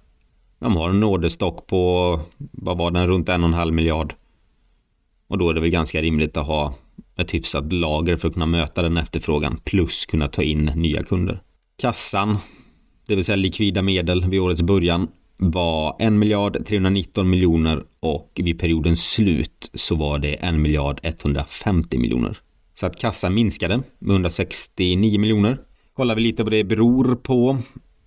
De 0.58 0.76
har 0.76 0.90
en 0.90 1.04
orderstock 1.04 1.66
på, 1.66 2.20
vad 2.38 2.78
var 2.78 2.90
den, 2.90 3.06
runt 3.06 3.28
en 3.28 3.42
och 3.42 3.48
en 3.48 3.54
halv 3.54 3.74
miljard. 3.74 4.14
Och 5.28 5.38
då 5.38 5.50
är 5.50 5.54
det 5.54 5.60
väl 5.60 5.70
ganska 5.70 6.02
rimligt 6.02 6.36
att 6.36 6.46
ha 6.46 6.74
ett 7.16 7.34
hyfsat 7.34 7.72
lager 7.72 8.16
för 8.16 8.28
att 8.28 8.34
kunna 8.34 8.46
möta 8.46 8.82
den 8.82 8.96
efterfrågan 8.96 9.60
plus 9.64 10.06
kunna 10.06 10.28
ta 10.28 10.42
in 10.42 10.64
nya 10.64 11.02
kunder. 11.02 11.42
Kassan, 11.78 12.38
det 13.06 13.14
vill 13.14 13.24
säga 13.24 13.36
likvida 13.36 13.82
medel 13.82 14.24
vid 14.24 14.40
årets 14.40 14.62
början 14.62 15.08
var 15.38 15.96
1 15.98 16.12
miljard 16.12 16.66
319 16.66 17.30
miljoner 17.30 17.82
och 18.00 18.40
vid 18.44 18.58
periodens 18.58 19.10
slut 19.10 19.70
så 19.74 19.94
var 19.94 20.18
det 20.18 20.34
1 20.34 20.54
miljard 20.54 21.00
150 21.02 21.98
miljoner. 21.98 22.38
Så 22.80 22.86
att 22.86 22.96
kassan 22.96 23.34
minskade 23.34 23.82
med 23.98 24.10
169 24.10 25.20
miljoner. 25.20 25.58
Kollar 25.94 26.14
vi 26.14 26.20
lite 26.20 26.42
vad 26.42 26.52
det 26.52 26.64
beror 26.64 27.14
på 27.14 27.58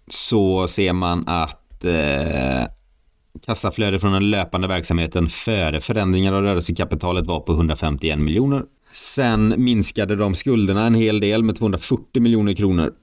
så 0.07 0.67
ser 0.67 0.93
man 0.93 1.27
att 1.27 1.85
eh, 1.85 2.71
kassaflödet 3.45 4.01
från 4.01 4.13
den 4.13 4.29
löpande 4.29 4.67
verksamheten 4.67 5.29
före 5.29 5.79
förändringar 5.79 6.33
av 6.33 6.41
rörelsekapitalet 6.43 7.27
var 7.27 7.39
på 7.39 7.51
151 7.51 8.19
miljoner. 8.19 8.63
Sen 8.91 9.53
minskade 9.57 10.15
de 10.15 10.35
skulderna 10.35 10.85
en 10.85 10.95
hel 10.95 11.19
del 11.19 11.43
med 11.43 11.55
240 11.55 12.21
miljoner 12.21 12.53
kronor. 12.53 12.93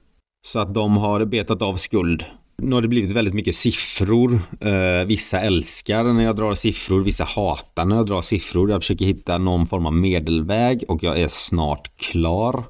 Så 0.41 0.59
att 0.59 0.73
de 0.73 0.97
har 0.97 1.25
betat 1.25 1.61
av 1.61 1.75
skuld. 1.75 2.25
Nu 2.61 2.75
har 2.75 2.81
det 2.81 2.87
blivit 2.87 3.11
väldigt 3.11 3.33
mycket 3.33 3.55
siffror. 3.55 4.39
Eh, 4.59 5.05
vissa 5.05 5.39
älskar 5.39 6.03
när 6.03 6.23
jag 6.23 6.35
drar 6.35 6.55
siffror, 6.55 7.01
vissa 7.01 7.23
hatar 7.23 7.85
när 7.85 7.95
jag 7.95 8.05
drar 8.05 8.21
siffror. 8.21 8.69
Jag 8.69 8.81
försöker 8.81 9.05
hitta 9.05 9.37
någon 9.37 9.67
form 9.67 9.85
av 9.85 9.93
medelväg 9.93 10.83
och 10.87 11.03
jag 11.03 11.19
är 11.19 11.27
snart 11.27 11.97
klar. 11.97 12.63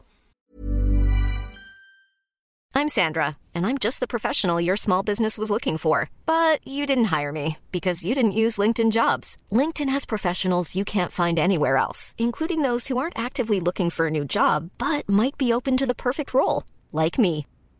I'm 2.73 2.89
Sandra, 2.89 3.25
and 3.55 3.65
I'm 3.65 3.77
just 3.79 3.99
the 3.99 4.07
professional 4.07 4.61
your 4.61 4.75
small 4.75 5.05
business 5.05 5.37
was 5.37 5.49
looking 5.49 5.77
for. 5.77 6.09
But 6.25 6.59
you 6.67 6.85
didn't 6.85 7.19
hire 7.19 7.31
me 7.31 7.55
because 7.71 8.07
you 8.07 8.15
didn't 8.15 8.43
use 8.45 8.61
LinkedIn 8.61 8.91
jobs. 8.91 9.37
LinkedIn 9.51 9.89
has 9.89 10.05
professionals 10.05 10.75
you 10.75 10.85
can't 10.85 11.25
find 11.25 11.39
anywhere 11.39 11.77
else, 11.77 12.13
including 12.17 12.61
those 12.61 12.87
who 12.87 12.97
aren't 12.97 13.25
actively 13.25 13.59
looking 13.59 13.89
for 13.89 14.07
a 14.07 14.11
new 14.11 14.25
job 14.25 14.69
but 14.77 15.09
might 15.09 15.37
be 15.37 15.53
open 15.53 15.77
to 15.77 15.85
the 15.85 15.95
perfect 15.95 16.33
role, 16.33 16.63
like 16.91 17.17
me. 17.17 17.45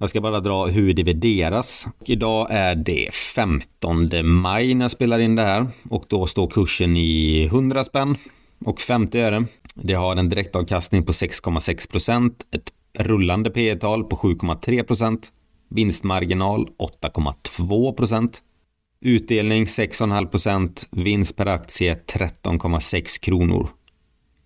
Jag 0.00 0.10
ska 0.10 0.20
bara 0.20 0.40
dra 0.40 0.66
hur 0.66 0.94
det 0.94 1.02
värderas. 1.02 1.86
Idag 2.04 2.46
är 2.50 2.74
det 2.74 3.14
15 3.14 4.10
maj 4.24 4.74
när 4.74 4.84
jag 4.84 4.90
spelar 4.90 5.18
in 5.18 5.34
det 5.34 5.42
här 5.42 5.66
och 5.90 6.04
då 6.08 6.26
står 6.26 6.50
kursen 6.50 6.96
i 6.96 7.44
100 7.44 7.84
spänn 7.84 8.16
och 8.64 8.80
50 8.80 9.18
öre. 9.18 9.44
Det 9.74 9.94
har 9.94 10.16
en 10.16 10.28
direktavkastning 10.28 11.04
på 11.04 11.12
6,6 11.12 11.90
procent, 11.90 12.48
ett 12.50 12.72
rullande 12.98 13.50
P 13.50 13.74
tal 13.74 14.04
på 14.04 14.16
7,3 14.16 14.82
procent, 14.82 15.32
vinstmarginal 15.68 16.68
8,2 17.02 17.92
procent, 17.92 18.42
utdelning 19.00 19.64
6,5 19.64 20.26
procent, 20.26 20.88
vinst 20.90 21.36
per 21.36 21.46
aktie 21.46 21.94
13,6 21.94 23.20
kronor. 23.20 23.68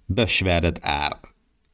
Börsvärdet 0.07 0.79
är 0.83 1.13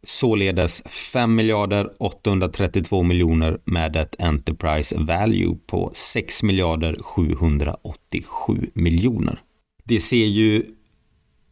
således 0.03 0.83
5 0.87 1.35
miljarder 1.35 1.91
832 1.99 3.03
miljoner 3.03 3.59
med 3.65 3.97
ett 3.97 4.17
Enterprise 4.19 4.99
Value 4.99 5.57
på 5.67 5.91
6 5.95 6.43
miljarder 6.43 6.97
787 7.03 8.71
miljoner. 8.75 9.41
Det 9.85 10.01
ser 10.01 10.27
ju 10.27 10.65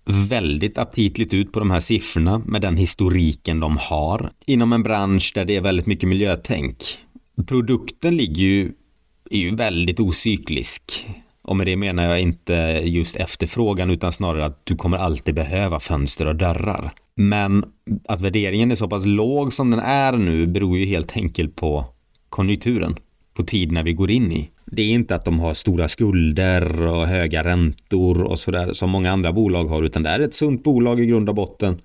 väldigt 0.05 0.79
aptitligt 0.79 1.35
ut 1.35 1.53
på 1.53 1.59
de 1.59 1.71
här 1.71 1.81
siffrorna 1.81 2.39
med 2.39 2.63
den 2.63 2.77
historiken 2.77 3.61
de 3.61 3.77
har 3.77 4.31
inom 4.47 4.73
en 4.73 4.83
bransch 4.83 5.33
där 5.35 5.45
det 5.45 5.57
är 5.57 5.61
väldigt 5.61 5.87
mycket 5.87 6.09
miljötänk. 6.09 6.77
Produkten 7.47 8.17
ligger 8.17 8.43
ju, 8.43 8.73
är 9.31 9.39
ju 9.39 9.55
väldigt 9.55 10.01
ocyklisk. 10.01 11.07
Och 11.47 11.57
med 11.57 11.67
det 11.67 11.77
menar 11.77 12.03
jag 12.03 12.21
inte 12.21 12.53
just 12.85 13.17
efterfrågan 13.17 13.91
utan 13.91 14.13
snarare 14.13 14.45
att 14.45 14.61
du 14.67 14.77
kommer 14.77 14.99
alltid 14.99 15.35
behöva 15.35 15.81
fönster 15.81 16.27
och 16.27 16.37
dörrar. 16.37 16.93
Men 17.15 17.65
att 18.09 18.21
värderingen 18.21 18.71
är 18.71 18.75
så 18.75 18.89
pass 18.89 19.07
låg 19.07 19.53
som 19.53 19.71
den 19.71 19.81
är 19.81 20.13
nu 20.13 20.47
beror 20.47 20.79
ju 20.79 20.87
helt 20.87 21.17
enkelt 21.17 21.57
på 21.57 21.85
konjunkturen. 22.29 22.97
På 23.35 23.43
tiderna 23.43 23.83
vi 23.83 23.93
går 23.93 24.11
in 24.11 24.33
i. 24.33 24.51
Det 24.65 24.83
är 24.83 24.89
inte 24.89 25.15
att 25.15 25.25
de 25.25 25.41
har 25.41 25.55
stora 25.55 25.89
skulder 25.89 26.87
och 26.87 27.07
höga 27.07 27.45
räntor 27.45 28.23
och 28.23 28.39
sådär 28.39 28.73
som 28.73 28.91
många 28.91 29.13
andra 29.13 29.33
bolag 29.33 29.65
har 29.65 29.83
utan 29.83 30.03
det 30.03 30.11
är 30.11 30.21
ett 30.21 30.35
sunt 30.35 30.65
bolag 30.65 31.01
i 31.01 31.07
grund 31.07 31.29
och 31.29 31.35
botten. 31.35 31.79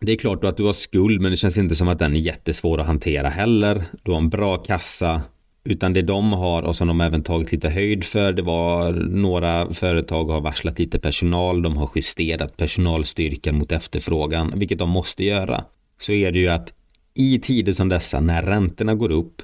Det 0.00 0.12
är 0.12 0.16
klart 0.16 0.44
att 0.44 0.56
du 0.56 0.64
har 0.64 0.72
skuld 0.72 1.20
men 1.20 1.30
det 1.30 1.36
känns 1.36 1.58
inte 1.58 1.76
som 1.76 1.88
att 1.88 1.98
den 1.98 2.16
är 2.16 2.20
jättesvår 2.20 2.80
att 2.80 2.86
hantera 2.86 3.28
heller. 3.28 3.84
Du 4.02 4.10
har 4.10 4.18
en 4.18 4.30
bra 4.30 4.56
kassa 4.56 5.22
utan 5.64 5.92
det 5.92 6.02
de 6.02 6.32
har 6.32 6.62
och 6.62 6.76
som 6.76 6.88
de 6.88 7.00
även 7.00 7.22
tagit 7.22 7.52
lite 7.52 7.68
höjd 7.68 8.04
för 8.04 8.32
det 8.32 8.42
var 8.42 8.92
några 8.92 9.74
företag 9.74 10.24
har 10.24 10.40
varslat 10.40 10.78
lite 10.78 10.98
personal. 10.98 11.62
De 11.62 11.76
har 11.76 11.90
justerat 11.94 12.56
personalstyrkan 12.56 13.58
mot 13.58 13.72
efterfrågan, 13.72 14.52
vilket 14.56 14.78
de 14.78 14.90
måste 14.90 15.24
göra. 15.24 15.64
Så 16.00 16.12
är 16.12 16.32
det 16.32 16.38
ju 16.38 16.48
att 16.48 16.72
i 17.14 17.38
tider 17.38 17.72
som 17.72 17.88
dessa 17.88 18.20
när 18.20 18.42
räntorna 18.42 18.94
går 18.94 19.10
upp 19.10 19.42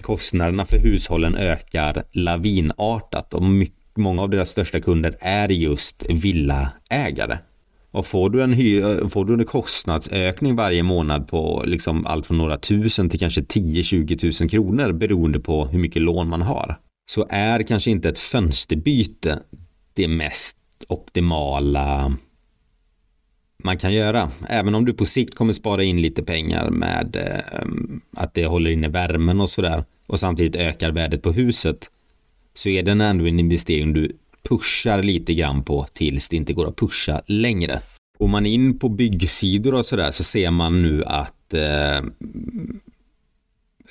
kostnaderna 0.00 0.64
för 0.64 0.78
hushållen 0.78 1.34
ökar 1.34 2.04
lavinartat 2.12 3.34
och 3.34 3.42
många 3.94 4.22
av 4.22 4.30
deras 4.30 4.50
största 4.50 4.80
kunder 4.80 5.16
är 5.20 5.48
just 5.48 6.06
villaägare. 6.10 7.38
Och 7.94 8.06
får 8.06 8.30
du 8.30 8.42
en, 8.42 8.52
hyra, 8.52 8.92
eh, 8.92 9.08
får 9.08 9.24
du 9.24 9.34
en 9.34 9.44
kostnadsökning 9.44 10.56
varje 10.56 10.82
månad 10.82 11.28
på 11.28 11.62
liksom 11.66 12.06
allt 12.06 12.26
från 12.26 12.38
några 12.38 12.58
tusen 12.58 13.08
till 13.08 13.20
kanske 13.20 13.40
10-20 13.40 14.18
tusen 14.18 14.48
kronor 14.48 14.92
beroende 14.92 15.40
på 15.40 15.66
hur 15.66 15.78
mycket 15.78 16.02
lån 16.02 16.28
man 16.28 16.42
har. 16.42 16.78
Så 17.10 17.26
är 17.30 17.62
kanske 17.62 17.90
inte 17.90 18.08
ett 18.08 18.18
fönsterbyte 18.18 19.38
det 19.92 20.08
mest 20.08 20.56
optimala 20.88 22.16
man 23.64 23.78
kan 23.78 23.92
göra. 23.92 24.30
Även 24.48 24.74
om 24.74 24.84
du 24.84 24.92
på 24.92 25.06
sikt 25.06 25.34
kommer 25.34 25.52
spara 25.52 25.82
in 25.82 26.02
lite 26.02 26.22
pengar 26.22 26.70
med 26.70 27.16
eh, 27.16 27.66
att 28.16 28.34
det 28.34 28.46
håller 28.46 28.70
inne 28.70 28.88
värmen 28.88 29.40
och 29.40 29.50
sådär 29.50 29.84
och 30.06 30.20
samtidigt 30.20 30.56
ökar 30.56 30.90
värdet 30.90 31.22
på 31.22 31.32
huset 31.32 31.90
så 32.54 32.68
är 32.68 32.82
den 32.82 33.00
ändå 33.00 33.26
en 33.26 33.40
investering 33.40 33.92
du 33.92 34.16
pushar 34.48 35.02
lite 35.02 35.34
grann 35.34 35.64
på 35.64 35.86
tills 35.92 36.28
det 36.28 36.36
inte 36.36 36.52
går 36.52 36.68
att 36.68 36.76
pusha 36.76 37.20
längre. 37.26 37.80
Går 38.18 38.28
man 38.28 38.46
in 38.46 38.78
på 38.78 38.88
byggsidor 38.88 39.74
och 39.74 39.84
sådär 39.84 40.10
så 40.10 40.24
ser 40.24 40.50
man 40.50 40.82
nu 40.82 41.04
att 41.04 41.54
eh, 41.54 42.04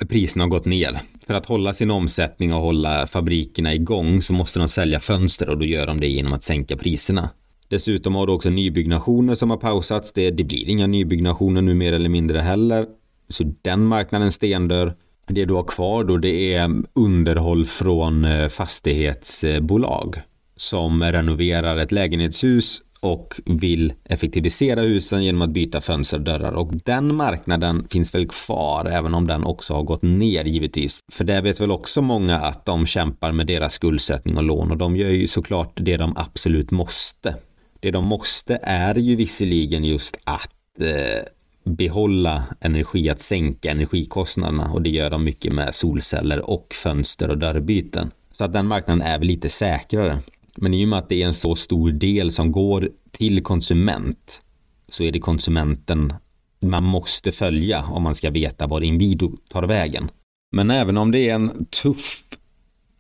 priserna 0.09 0.43
har 0.43 0.49
gått 0.49 0.65
ner. 0.65 0.99
För 1.27 1.33
att 1.33 1.45
hålla 1.45 1.73
sin 1.73 1.91
omsättning 1.91 2.53
och 2.53 2.61
hålla 2.61 3.07
fabrikerna 3.07 3.73
igång 3.73 4.21
så 4.21 4.33
måste 4.33 4.59
de 4.59 4.67
sälja 4.67 4.99
fönster 4.99 5.49
och 5.49 5.57
då 5.57 5.65
gör 5.65 5.87
de 5.87 5.99
det 5.99 6.07
genom 6.07 6.33
att 6.33 6.43
sänka 6.43 6.77
priserna. 6.77 7.29
Dessutom 7.67 8.15
har 8.15 8.27
du 8.27 8.33
också 8.33 8.49
nybyggnationer 8.49 9.35
som 9.35 9.49
har 9.49 9.57
pausats. 9.57 10.11
Det, 10.11 10.31
det 10.31 10.43
blir 10.43 10.69
inga 10.69 10.87
nybyggnationer 10.87 11.61
nu 11.61 11.73
mer 11.73 11.93
eller 11.93 12.09
mindre 12.09 12.39
heller. 12.39 12.85
Så 13.29 13.53
den 13.61 13.85
marknaden 13.85 14.31
stendör. 14.31 14.95
Det 15.27 15.45
du 15.45 15.53
har 15.53 15.63
kvar 15.63 16.03
då 16.03 16.17
det 16.17 16.53
är 16.53 16.71
underhåll 16.93 17.65
från 17.65 18.25
eh, 18.25 18.47
fastighetsbolag 18.47 20.21
som 20.55 21.03
renoverar 21.03 21.77
ett 21.77 21.91
lägenhetshus 21.91 22.81
och 23.03 23.35
vill 23.45 23.93
effektivisera 24.03 24.81
husen 24.81 25.23
genom 25.23 25.41
att 25.41 25.49
byta 25.49 25.81
fönster 25.81 26.17
och 26.17 26.23
dörrar 26.23 26.51
och 26.51 26.71
den 26.85 27.15
marknaden 27.15 27.87
finns 27.89 28.15
väl 28.15 28.27
kvar 28.27 28.85
även 28.85 29.13
om 29.13 29.27
den 29.27 29.43
också 29.43 29.73
har 29.73 29.83
gått 29.83 30.01
ner 30.01 30.45
givetvis. 30.45 30.99
För 31.11 31.23
det 31.23 31.41
vet 31.41 31.61
väl 31.61 31.71
också 31.71 32.01
många 32.01 32.39
att 32.39 32.65
de 32.65 32.85
kämpar 32.85 33.31
med 33.31 33.47
deras 33.47 33.73
skuldsättning 33.73 34.37
och 34.37 34.43
lån 34.43 34.71
och 34.71 34.77
de 34.77 34.95
gör 34.95 35.09
ju 35.09 35.27
såklart 35.27 35.73
det 35.75 35.97
de 35.97 36.17
absolut 36.17 36.71
måste. 36.71 37.35
Det 37.79 37.91
de 37.91 38.05
måste 38.05 38.59
är 38.61 38.95
ju 38.95 39.15
visserligen 39.15 39.83
just 39.83 40.17
att 40.23 40.79
eh, 40.79 41.23
behålla 41.63 42.43
energi, 42.59 43.09
att 43.09 43.19
sänka 43.19 43.71
energikostnaderna 43.71 44.71
och 44.71 44.81
det 44.81 44.89
gör 44.89 45.09
de 45.09 45.23
mycket 45.23 45.53
med 45.53 45.75
solceller 45.75 46.49
och 46.49 46.67
fönster 46.83 47.29
och 47.29 47.37
dörrbyten. 47.37 48.11
Så 48.31 48.43
att 48.43 48.53
den 48.53 48.67
marknaden 48.67 49.01
är 49.01 49.19
väl 49.19 49.27
lite 49.27 49.49
säkrare. 49.49 50.19
Men 50.57 50.73
i 50.73 50.85
och 50.85 50.89
med 50.89 50.99
att 50.99 51.09
det 51.09 51.21
är 51.21 51.25
en 51.25 51.33
så 51.33 51.55
stor 51.55 51.91
del 51.91 52.31
som 52.31 52.51
går 52.51 52.89
till 53.11 53.43
konsument 53.43 54.41
så 54.87 55.03
är 55.03 55.11
det 55.11 55.19
konsumenten 55.19 56.13
man 56.59 56.83
måste 56.83 57.31
följa 57.31 57.85
om 57.85 58.03
man 58.03 58.15
ska 58.15 58.29
veta 58.29 58.67
var 58.67 58.81
Inwido 58.81 59.31
tar 59.49 59.63
vägen. 59.63 60.09
Men 60.51 60.71
även 60.71 60.97
om 60.97 61.11
det 61.11 61.29
är 61.29 61.35
en 61.35 61.65
tuff 61.65 62.23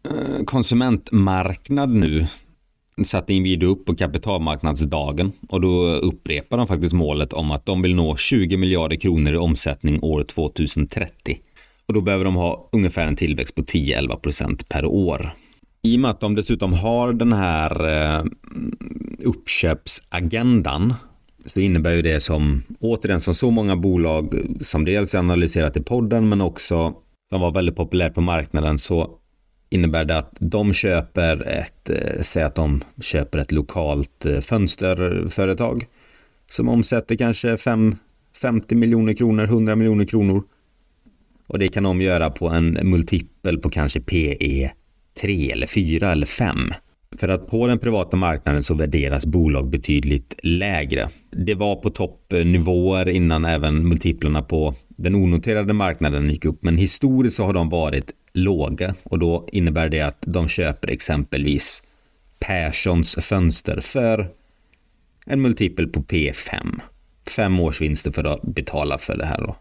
eh, 0.09 0.43
konsumentmarknad 0.45 1.89
nu 1.89 2.27
satte 3.03 3.33
Inwido 3.33 3.67
upp 3.67 3.85
på 3.85 3.95
kapitalmarknadsdagen 3.95 5.31
och 5.49 5.61
då 5.61 5.85
upprepar 5.85 6.57
de 6.57 6.67
faktiskt 6.67 6.93
målet 6.93 7.33
om 7.33 7.51
att 7.51 7.65
de 7.65 7.81
vill 7.81 7.95
nå 7.95 8.17
20 8.17 8.57
miljarder 8.57 8.95
kronor 8.95 9.33
i 9.33 9.37
omsättning 9.37 10.03
år 10.03 10.23
2030. 10.23 11.37
Och 11.85 11.93
då 11.93 12.01
behöver 12.01 12.25
de 12.25 12.35
ha 12.35 12.69
ungefär 12.71 13.07
en 13.07 13.15
tillväxt 13.15 13.55
på 13.55 13.61
10-11 13.61 14.15
procent 14.15 14.69
per 14.69 14.85
år. 14.85 15.35
I 15.85 15.95
och 15.95 15.99
med 15.99 16.11
att 16.11 16.19
de 16.19 16.35
dessutom 16.35 16.73
har 16.73 17.13
den 17.13 17.33
här 17.33 17.89
eh, 17.89 18.25
uppköpsagendan 19.23 20.93
så 21.45 21.59
innebär 21.59 21.91
ju 21.91 22.01
det 22.01 22.19
som 22.19 22.63
återigen 22.79 23.19
som 23.19 23.33
så 23.33 23.51
många 23.51 23.75
bolag 23.75 24.35
som 24.59 24.85
dels 24.85 25.15
är 25.15 25.19
analyserat 25.19 25.77
i 25.77 25.83
podden 25.83 26.29
men 26.29 26.41
också 26.41 26.93
som 27.29 27.41
var 27.41 27.51
väldigt 27.51 27.75
populärt 27.75 28.13
på 28.13 28.21
marknaden 28.21 28.77
så 28.77 29.09
innebär 29.69 30.05
det 30.05 30.17
att 30.17 30.37
de 30.39 30.73
köper 30.73 31.47
ett, 31.47 31.89
eh, 31.89 32.21
säg 32.21 32.43
att 32.43 32.55
de 32.55 32.81
köper 33.01 33.39
ett 33.39 33.51
lokalt 33.51 34.25
eh, 34.25 34.39
fönsterföretag 34.39 35.85
som 36.51 36.69
omsätter 36.69 37.15
kanske 37.15 37.57
5, 37.57 37.95
50 38.41 38.75
miljoner 38.75 39.13
kronor, 39.13 39.43
100 39.43 39.75
miljoner 39.75 40.05
kronor. 40.05 40.43
Och 41.47 41.59
det 41.59 41.67
kan 41.67 41.83
de 41.83 42.01
göra 42.01 42.29
på 42.29 42.49
en 42.49 42.79
multipel 42.83 43.57
på 43.57 43.69
kanske 43.69 43.99
PE 43.99 44.71
tre 45.21 45.51
eller 45.51 45.67
fyra 45.67 46.11
eller 46.11 46.25
fem. 46.25 46.73
För 47.17 47.27
att 47.27 47.47
på 47.47 47.67
den 47.67 47.79
privata 47.79 48.17
marknaden 48.17 48.63
så 48.63 48.73
värderas 48.73 49.25
bolag 49.25 49.69
betydligt 49.69 50.39
lägre. 50.43 51.09
Det 51.31 51.53
var 51.53 51.75
på 51.75 51.89
toppnivåer 51.89 53.09
innan 53.09 53.45
även 53.45 53.87
multiplarna 53.87 54.41
på 54.41 54.75
den 54.87 55.15
onoterade 55.15 55.73
marknaden 55.73 56.29
gick 56.29 56.45
upp, 56.45 56.63
men 56.63 56.77
historiskt 56.77 57.35
så 57.35 57.43
har 57.43 57.53
de 57.53 57.69
varit 57.69 58.11
låga 58.33 58.95
och 59.03 59.19
då 59.19 59.47
innebär 59.51 59.89
det 59.89 60.01
att 60.01 60.17
de 60.21 60.47
köper 60.47 60.91
exempelvis 60.91 61.83
Perssons 62.39 63.15
fönster 63.15 63.79
för 63.79 64.29
en 65.25 65.41
multipel 65.41 65.87
på 65.87 66.01
P5. 66.01 66.79
Fem 67.35 67.59
års 67.59 67.81
vinster 67.81 68.11
för 68.11 68.23
att 68.23 68.41
betala 68.41 68.97
för 68.97 69.17
det 69.17 69.25
här 69.25 69.41
då. 69.41 69.55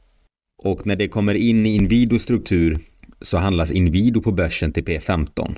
Och 0.63 0.87
när 0.87 0.97
det 0.97 1.09
kommer 1.09 1.35
in 1.35 1.67
i 1.67 1.75
Inwido 1.75 2.19
struktur 2.19 2.79
så 3.23 3.39
handlas 3.39 3.71
Inwido 3.73 4.23
på 4.23 4.33
börsen 4.33 4.73
till 4.73 4.85
P15. 4.85 5.57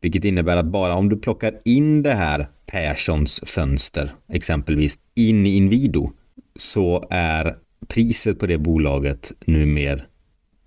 Vilket 0.00 0.24
innebär 0.24 0.56
att 0.56 0.66
bara 0.66 0.94
om 0.94 1.08
du 1.08 1.16
plockar 1.16 1.58
in 1.64 2.02
det 2.02 2.14
här 2.14 2.48
Perssons 2.66 3.40
fönster 3.46 4.14
exempelvis 4.28 4.98
in 5.14 5.46
i 5.46 5.56
Inwido 5.56 6.12
så 6.56 7.08
är 7.10 7.56
priset 7.88 8.38
på 8.38 8.46
det 8.46 8.58
bolaget 8.58 9.32
numera 9.46 10.00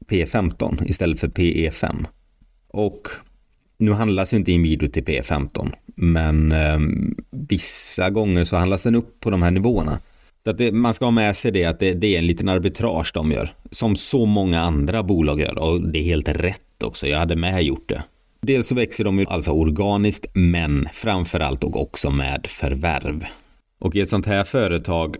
P15 0.07 0.85
istället 0.85 1.19
för 1.19 1.27
PE5. 1.27 2.05
Och 2.67 3.01
nu 3.77 3.91
handlas 3.91 4.33
ju 4.33 4.37
inte 4.37 4.51
Inwido 4.51 4.87
till 4.87 5.03
P15 5.03 5.73
men 5.95 6.51
eh, 6.51 6.79
vissa 7.31 8.09
gånger 8.09 8.43
så 8.43 8.55
handlas 8.55 8.83
den 8.83 8.95
upp 8.95 9.19
på 9.19 9.29
de 9.29 9.43
här 9.43 9.51
nivåerna. 9.51 9.99
Så 10.43 10.49
att 10.49 10.57
det, 10.57 10.71
man 10.71 10.93
ska 10.93 11.05
ha 11.05 11.11
med 11.11 11.37
sig 11.37 11.51
det 11.51 11.65
att 11.65 11.79
det, 11.79 11.93
det, 11.93 12.15
är 12.15 12.19
en 12.19 12.27
liten 12.27 12.49
arbitrage 12.49 13.11
de 13.13 13.31
gör. 13.31 13.53
Som 13.71 13.95
så 13.95 14.25
många 14.25 14.61
andra 14.61 15.03
bolag 15.03 15.41
gör 15.41 15.57
och 15.57 15.81
det 15.81 15.99
är 15.99 16.03
helt 16.03 16.29
rätt 16.29 16.83
också. 16.83 17.07
Jag 17.07 17.19
hade 17.19 17.35
med 17.35 17.63
gjort 17.63 17.89
det. 17.89 18.03
Dels 18.41 18.67
så 18.67 18.75
växer 18.75 19.03
de 19.03 19.19
ju 19.19 19.25
alltså 19.25 19.51
organiskt 19.51 20.25
men 20.33 20.89
framförallt 20.93 21.63
och 21.63 21.81
också 21.81 22.11
med 22.11 22.47
förvärv. 22.47 23.25
Och 23.79 23.95
i 23.95 24.01
ett 24.01 24.09
sånt 24.09 24.25
här 24.25 24.43
företag 24.43 25.15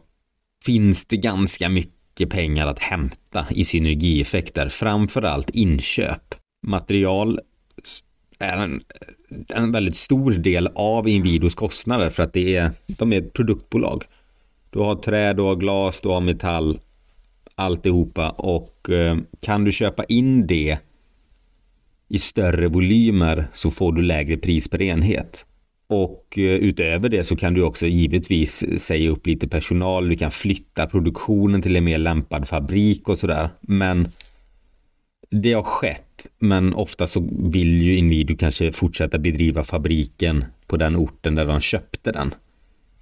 finns 0.65 1.05
det 1.05 1.17
ganska 1.17 1.69
mycket 1.69 2.29
pengar 2.29 2.67
att 2.67 2.79
hämta 2.79 3.45
i 3.49 3.65
synergieffekter, 3.65 4.69
framförallt 4.69 5.49
inköp. 5.49 6.35
Material 6.67 7.39
är 8.39 8.57
en, 8.57 8.81
en 9.49 9.71
väldigt 9.71 9.95
stor 9.95 10.31
del 10.31 10.69
av 10.75 11.07
Inwidos 11.07 11.55
kostnader 11.55 12.09
för 12.09 12.23
att 12.23 12.33
det 12.33 12.55
är, 12.55 12.71
de 12.87 13.13
är 13.13 13.17
ett 13.17 13.33
produktbolag. 13.33 14.03
Du 14.73 14.79
har 14.79 14.95
trä, 14.95 15.33
du 15.33 15.41
har 15.41 15.55
glas, 15.55 16.01
du 16.01 16.09
har 16.09 16.21
metall, 16.21 16.79
alltihopa 17.55 18.29
och 18.29 18.89
eh, 18.89 19.17
kan 19.41 19.63
du 19.63 19.71
köpa 19.71 20.03
in 20.03 20.47
det 20.47 20.77
i 22.09 22.19
större 22.19 22.67
volymer 22.67 23.47
så 23.53 23.71
får 23.71 23.91
du 23.91 24.01
lägre 24.01 24.37
pris 24.37 24.67
per 24.67 24.81
enhet. 24.81 25.45
Och 25.87 26.37
eh, 26.37 26.43
utöver 26.43 27.09
det 27.09 27.23
så 27.23 27.35
kan 27.35 27.53
du 27.53 27.63
också 27.63 27.85
givetvis 27.85 28.81
säga 28.81 29.09
upp 29.09 29.27
lite 29.27 29.47
personal, 29.47 30.09
du 30.09 30.15
kan 30.15 30.31
flytta 30.31 30.87
produktionen 30.87 31.61
till 31.61 31.75
en 31.75 31.83
mer 31.83 31.97
lämpad 31.97 32.47
fabrik 32.47 33.09
och 33.09 33.17
sådär. 33.17 33.49
Men 33.61 34.07
det 35.29 35.53
har 35.53 35.63
skett, 35.63 36.31
men 36.39 36.73
ofta 36.73 37.07
så 37.07 37.27
vill 37.31 37.81
ju 37.81 37.97
Inwido 37.97 38.35
kanske 38.37 38.71
fortsätta 38.71 39.17
bedriva 39.17 39.63
fabriken 39.63 40.45
på 40.67 40.77
den 40.77 40.95
orten 40.95 41.35
där 41.35 41.45
de 41.45 41.61
köpte 41.61 42.11
den. 42.11 42.33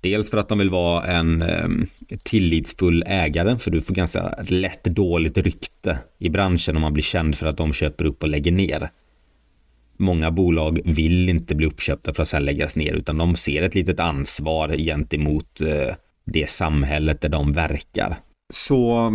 Dels 0.02 0.30
för 0.30 0.38
att 0.38 0.50
de 0.50 0.58
vill 0.58 0.70
vara 0.70 1.04
en 1.04 1.42
ehm, 1.42 1.88
tillitsfull 2.24 3.04
ägare, 3.08 3.58
för 3.58 3.72
du 3.72 3.82
får 3.82 3.94
ganska 3.94 4.34
lätt 4.48 4.84
dåligt 4.84 5.38
rykte 5.38 5.98
i 6.20 6.30
branschen 6.30 6.76
om 6.76 6.82
man 6.82 6.94
blir 6.94 7.04
känd 7.04 7.38
för 7.38 7.48
att 7.48 7.58
de 7.58 7.74
köper 7.74 8.06
upp 8.06 8.24
och 8.24 8.30
lägger 8.30 8.52
ner. 8.52 8.92
Många 9.98 10.32
bolag 10.32 10.80
vill 10.86 11.30
inte 11.30 11.56
bli 11.56 11.66
uppköpta 11.66 12.14
för 12.14 12.22
att 12.22 12.28
sedan 12.28 12.46
läggas 12.46 12.76
ner, 12.76 12.94
utan 12.94 13.18
de 13.18 13.36
ser 13.36 13.62
ett 13.62 13.76
litet 13.76 14.00
ansvar 14.00 14.78
gentemot 14.78 15.62
eh, 15.62 15.96
det 16.26 16.50
samhället 16.50 17.22
där 17.22 17.30
de 17.30 17.52
verkar. 17.52 18.20
Så 18.54 19.12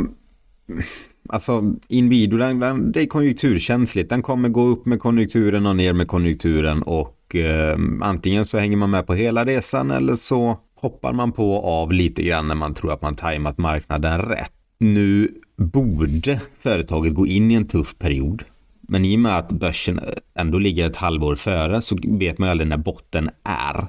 Alltså 1.28 1.74
Inwido, 1.88 2.36
den, 2.36 2.60
den, 2.60 2.92
det 2.92 3.02
är 3.02 3.06
konjunkturkänsligt. 3.06 4.10
Den 4.10 4.22
kommer 4.22 4.48
gå 4.48 4.62
upp 4.62 4.86
med 4.86 5.00
konjunkturen 5.00 5.66
och 5.66 5.76
ner 5.76 5.92
med 5.92 6.08
konjunkturen 6.08 6.82
och 6.82 7.36
eh, 7.36 7.78
antingen 8.00 8.44
så 8.44 8.58
hänger 8.58 8.76
man 8.76 8.90
med 8.90 9.06
på 9.06 9.14
hela 9.14 9.44
resan 9.44 9.90
eller 9.90 10.14
så 10.14 10.58
hoppar 10.76 11.12
man 11.12 11.32
på 11.32 11.60
av 11.60 11.92
lite 11.92 12.22
grann 12.22 12.48
när 12.48 12.54
man 12.54 12.74
tror 12.74 12.92
att 12.92 13.02
man 13.02 13.16
tajmat 13.16 13.58
marknaden 13.58 14.18
rätt. 14.18 14.52
Nu 14.78 15.34
borde 15.56 16.40
företaget 16.58 17.14
gå 17.14 17.26
in 17.26 17.50
i 17.50 17.54
en 17.54 17.68
tuff 17.68 17.98
period. 17.98 18.42
Men 18.80 19.04
i 19.04 19.16
och 19.16 19.20
med 19.20 19.38
att 19.38 19.52
börsen 19.52 20.00
ändå 20.34 20.58
ligger 20.58 20.86
ett 20.86 20.96
halvår 20.96 21.36
före 21.36 21.82
så 21.82 21.98
vet 22.02 22.38
man 22.38 22.46
ju 22.46 22.50
aldrig 22.50 22.68
när 22.68 22.76
botten 22.76 23.30
är. 23.44 23.86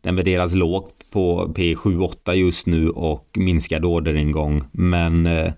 Den 0.00 0.16
värderas 0.16 0.54
lågt 0.54 1.10
på 1.10 1.52
P7-8 1.56 2.32
just 2.32 2.66
nu 2.66 2.90
och 2.90 3.28
minskad 3.38 3.84
orderingång. 3.84 4.64
Men 4.72 5.26
eh, 5.26 5.52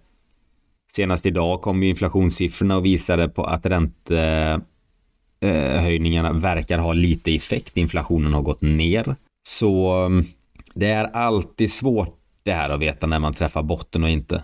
senast 0.93 1.27
idag 1.27 1.61
kom 1.61 1.83
ju 1.83 1.89
inflationssiffrorna 1.89 2.77
och 2.77 2.85
visade 2.85 3.29
på 3.29 3.45
att 3.45 3.67
räntehöjningarna 3.67 6.29
eh, 6.29 6.35
verkar 6.35 6.79
ha 6.79 6.93
lite 6.93 7.35
effekt. 7.35 7.77
Inflationen 7.77 8.35
har 8.35 8.43
gått 8.43 8.63
ner. 8.63 9.17
Så 9.43 9.93
mm, 10.07 10.25
det 10.75 10.87
är 10.87 11.05
alltid 11.05 11.73
svårt 11.73 12.17
det 12.43 12.53
här 12.53 12.71
att 12.71 12.81
veta 12.81 13.07
när 13.07 13.19
man 13.19 13.35
träffar 13.35 13.63
botten 13.63 14.05
och 14.05 14.11
inte. 14.11 14.43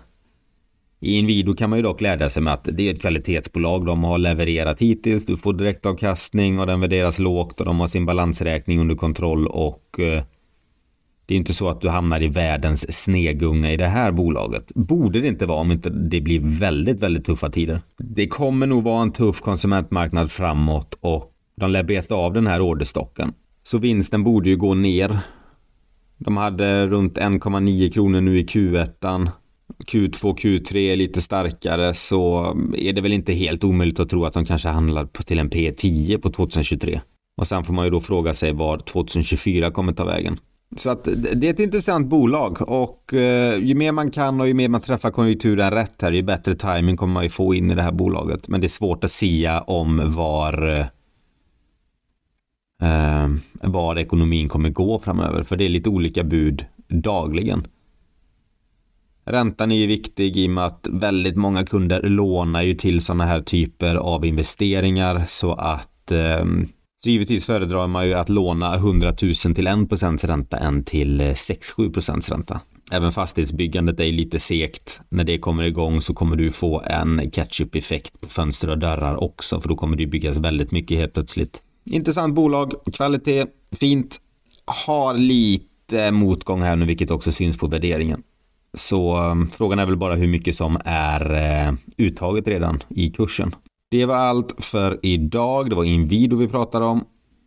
I 1.00 1.18
Inwido 1.18 1.52
kan 1.52 1.70
man 1.70 1.78
ju 1.78 1.82
dock 1.82 1.98
glädja 1.98 2.30
sig 2.30 2.42
med 2.42 2.52
att 2.52 2.68
det 2.72 2.88
är 2.88 2.92
ett 2.92 3.00
kvalitetsbolag. 3.00 3.86
De 3.86 4.04
har 4.04 4.18
levererat 4.18 4.82
hittills. 4.82 5.26
Du 5.26 5.36
får 5.36 5.52
direktavkastning 5.52 6.60
och 6.60 6.66
den 6.66 6.80
värderas 6.80 7.18
lågt 7.18 7.60
och 7.60 7.66
de 7.66 7.80
har 7.80 7.86
sin 7.86 8.06
balansräkning 8.06 8.80
under 8.80 8.94
kontroll 8.94 9.46
och 9.46 10.00
eh, 10.00 10.22
det 11.26 11.34
är 11.34 11.38
inte 11.38 11.54
så 11.54 11.68
att 11.68 11.80
du 11.80 11.88
hamnar 11.88 12.22
i 12.22 12.28
världens 12.28 13.04
snegunga 13.04 13.72
i 13.72 13.76
det 13.76 13.86
här 13.86 14.12
bolaget. 14.12 14.72
Borde 14.74 15.20
det 15.20 15.28
inte 15.28 15.46
vara 15.46 15.58
om 15.58 15.72
inte 15.72 15.90
det 15.90 16.20
blir 16.20 16.40
väldigt, 16.60 17.00
väldigt 17.00 17.24
tuffa 17.24 17.50
tider. 17.50 17.80
Det 17.98 18.28
kommer 18.28 18.66
nog 18.66 18.84
vara 18.84 19.02
en 19.02 19.12
tuff 19.12 19.40
konsumentmarknad 19.40 20.30
framåt 20.30 20.98
och 21.00 21.32
de 21.56 21.70
lär 21.70 21.82
beta 21.82 22.14
av 22.14 22.32
den 22.32 22.46
här 22.46 22.60
orderstocken. 22.60 23.32
Så 23.66 23.78
vinsten 23.78 24.24
borde 24.24 24.50
ju 24.50 24.56
gå 24.56 24.74
ner. 24.74 25.18
De 26.18 26.36
hade 26.36 26.86
runt 26.86 27.18
1,9 27.18 27.90
kronor 27.90 28.20
nu 28.20 28.38
i 28.38 28.42
Q1. 28.42 29.28
Q2, 29.86 30.36
Q3 30.36 30.76
är 30.76 30.96
lite 30.96 31.20
starkare 31.20 31.94
så 31.94 32.56
är 32.76 32.92
det 32.92 33.00
väl 33.00 33.12
inte 33.12 33.32
helt 33.32 33.64
omöjligt 33.64 34.00
att 34.00 34.08
tro 34.08 34.24
att 34.24 34.32
de 34.32 34.44
kanske 34.44 34.68
handlar 34.68 35.04
till 35.06 35.38
en 35.38 35.50
P10 35.50 36.18
på 36.18 36.30
2023. 36.30 37.00
Och 37.36 37.46
sen 37.46 37.64
får 37.64 37.74
man 37.74 37.84
ju 37.84 37.90
då 37.90 38.00
fråga 38.00 38.34
sig 38.34 38.52
var 38.52 38.78
2024 38.78 39.70
kommer 39.70 39.92
ta 39.92 40.04
vägen. 40.04 40.38
Så 40.76 40.90
att 40.90 41.08
det 41.34 41.46
är 41.46 41.52
ett 41.52 41.60
intressant 41.60 42.08
bolag 42.08 42.68
och 42.68 43.14
eh, 43.14 43.58
ju 43.58 43.74
mer 43.74 43.92
man 43.92 44.10
kan 44.10 44.40
och 44.40 44.48
ju 44.48 44.54
mer 44.54 44.68
man 44.68 44.80
träffar 44.80 45.10
konjunkturen 45.10 45.70
rätt 45.70 46.02
här, 46.02 46.12
ju 46.12 46.22
bättre 46.22 46.54
timing 46.54 46.96
kommer 46.96 47.14
man 47.14 47.22
ju 47.22 47.28
få 47.28 47.54
in 47.54 47.70
i 47.70 47.74
det 47.74 47.82
här 47.82 47.92
bolaget. 47.92 48.48
Men 48.48 48.60
det 48.60 48.66
är 48.66 48.68
svårt 48.68 49.04
att 49.04 49.10
sia 49.10 49.60
om 49.60 50.02
var 50.04 50.78
eh, 50.78 50.86
eh, 52.82 53.28
var 53.62 53.98
ekonomin 53.98 54.48
kommer 54.48 54.68
gå 54.68 54.98
framöver. 54.98 55.42
För 55.42 55.56
det 55.56 55.64
är 55.64 55.68
lite 55.68 55.90
olika 55.90 56.24
bud 56.24 56.64
dagligen. 56.88 57.66
Räntan 59.24 59.72
är 59.72 59.76
ju 59.76 59.86
viktig 59.86 60.36
i 60.36 60.46
och 60.46 60.50
med 60.50 60.66
att 60.66 60.88
väldigt 60.90 61.36
många 61.36 61.64
kunder 61.64 62.02
lånar 62.02 62.62
ju 62.62 62.74
till 62.74 63.00
sådana 63.00 63.24
här 63.24 63.40
typer 63.40 63.94
av 63.94 64.26
investeringar 64.26 65.24
så 65.26 65.52
att 65.52 66.10
eh, 66.10 66.44
så 67.02 67.10
givetvis 67.10 67.46
föredrar 67.46 67.86
man 67.86 68.06
ju 68.06 68.14
att 68.14 68.28
låna 68.28 68.74
100 68.74 69.08
000 69.08 69.14
till 69.14 69.68
1% 69.68 70.26
ränta 70.26 70.56
än 70.56 70.84
till 70.84 71.20
eh, 71.20 71.24
6-7% 71.24 72.30
ränta. 72.30 72.60
Även 72.90 73.12
fastighetsbyggandet 73.12 74.00
är 74.00 74.12
lite 74.12 74.38
segt. 74.38 75.00
När 75.08 75.24
det 75.24 75.38
kommer 75.38 75.64
igång 75.64 76.00
så 76.00 76.14
kommer 76.14 76.36
du 76.36 76.50
få 76.50 76.82
en 76.86 77.30
catch-up-effekt 77.30 78.20
på 78.20 78.28
fönster 78.28 78.70
och 78.70 78.78
dörrar 78.78 79.24
också, 79.24 79.60
för 79.60 79.68
då 79.68 79.76
kommer 79.76 79.96
det 79.96 80.06
byggas 80.06 80.38
väldigt 80.38 80.70
mycket 80.70 80.98
helt 80.98 81.14
plötsligt. 81.14 81.62
Intressant 81.86 82.34
bolag, 82.34 82.72
kvalitet, 82.92 83.46
fint, 83.72 84.20
har 84.64 85.14
lite 85.14 86.10
motgång 86.10 86.62
här 86.62 86.76
nu, 86.76 86.84
vilket 86.84 87.10
också 87.10 87.32
syns 87.32 87.58
på 87.58 87.66
värderingen. 87.66 88.22
Så 88.74 89.16
um, 89.18 89.50
frågan 89.50 89.78
är 89.78 89.86
väl 89.86 89.96
bara 89.96 90.14
hur 90.14 90.26
mycket 90.26 90.54
som 90.54 90.78
är 90.84 91.34
eh, 91.34 91.74
uttaget 91.98 92.48
redan 92.48 92.82
i 92.88 93.10
kursen. 93.10 93.54
Det 93.90 94.06
var 94.06 94.14
allt 94.14 94.54
för 94.58 95.00
idag. 95.02 95.70
Det 95.70 95.76
var 95.76 95.84
Inwido 95.84 96.36
vi 96.36 96.48
pratade 96.48 96.84
om. 96.84 97.04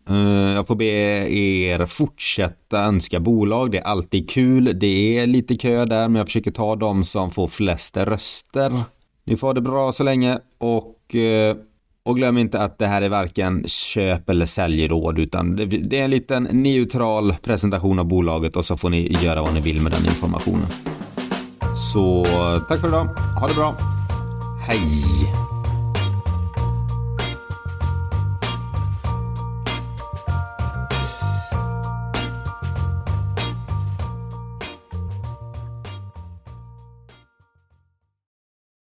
Eh, 0.10 0.54
jag 0.56 0.67
får 0.67 0.75
be 0.75 0.86
er 0.86 1.86
fortsätta 1.86 2.86
önska 2.86 3.19
bolag. 3.19 3.71
Det 3.71 3.78
är 3.78 3.84
alltid 3.84 4.30
kul. 4.30 4.80
Det 4.80 5.19
är 5.19 5.28
lite 5.28 5.56
kö 5.56 5.86
där, 5.86 6.08
men 6.08 6.15
jag 6.15 6.28
försöker 6.28 6.52
ta 6.52 6.75
de 6.75 7.04
som 7.04 7.32
får 7.32 7.47
flest 7.47 7.97
röster. 7.97 8.84
Ni 9.23 9.38
får 9.38 9.47
ha 9.47 9.54
det 9.54 9.62
bra 9.62 9.91
så 9.91 10.04
länge 10.04 10.39
och, 10.58 11.15
eh, 11.15 11.56
och 12.10 12.15
glöm 12.15 12.38
inte 12.38 12.60
att 12.60 12.78
det 12.78 12.88
här 12.88 13.02
är 13.02 13.10
varken 13.10 13.63
köp 13.67 14.30
eller 14.30 14.45
säljråd 14.45 15.19
utan 15.19 15.56
det 15.56 16.00
är 16.00 16.04
en 16.04 16.12
liten 16.12 16.43
neutral 16.43 17.36
presentation 17.43 18.00
av 18.00 18.06
bolaget 18.06 18.56
och 18.56 18.65
så 18.65 18.78
får 18.78 18.89
ni 18.89 19.17
göra 19.24 19.41
vad 19.41 19.54
ni 19.54 19.62
vill 19.62 19.82
med 19.82 19.91
den 19.91 20.06
informationen. 20.06 20.67
Så 21.93 22.26
tack 22.69 22.80
för 22.82 22.88
idag. 22.88 23.06
Ha 23.39 23.48
det 23.48 23.54
bra. 23.54 23.78
Hej! 24.67 25.49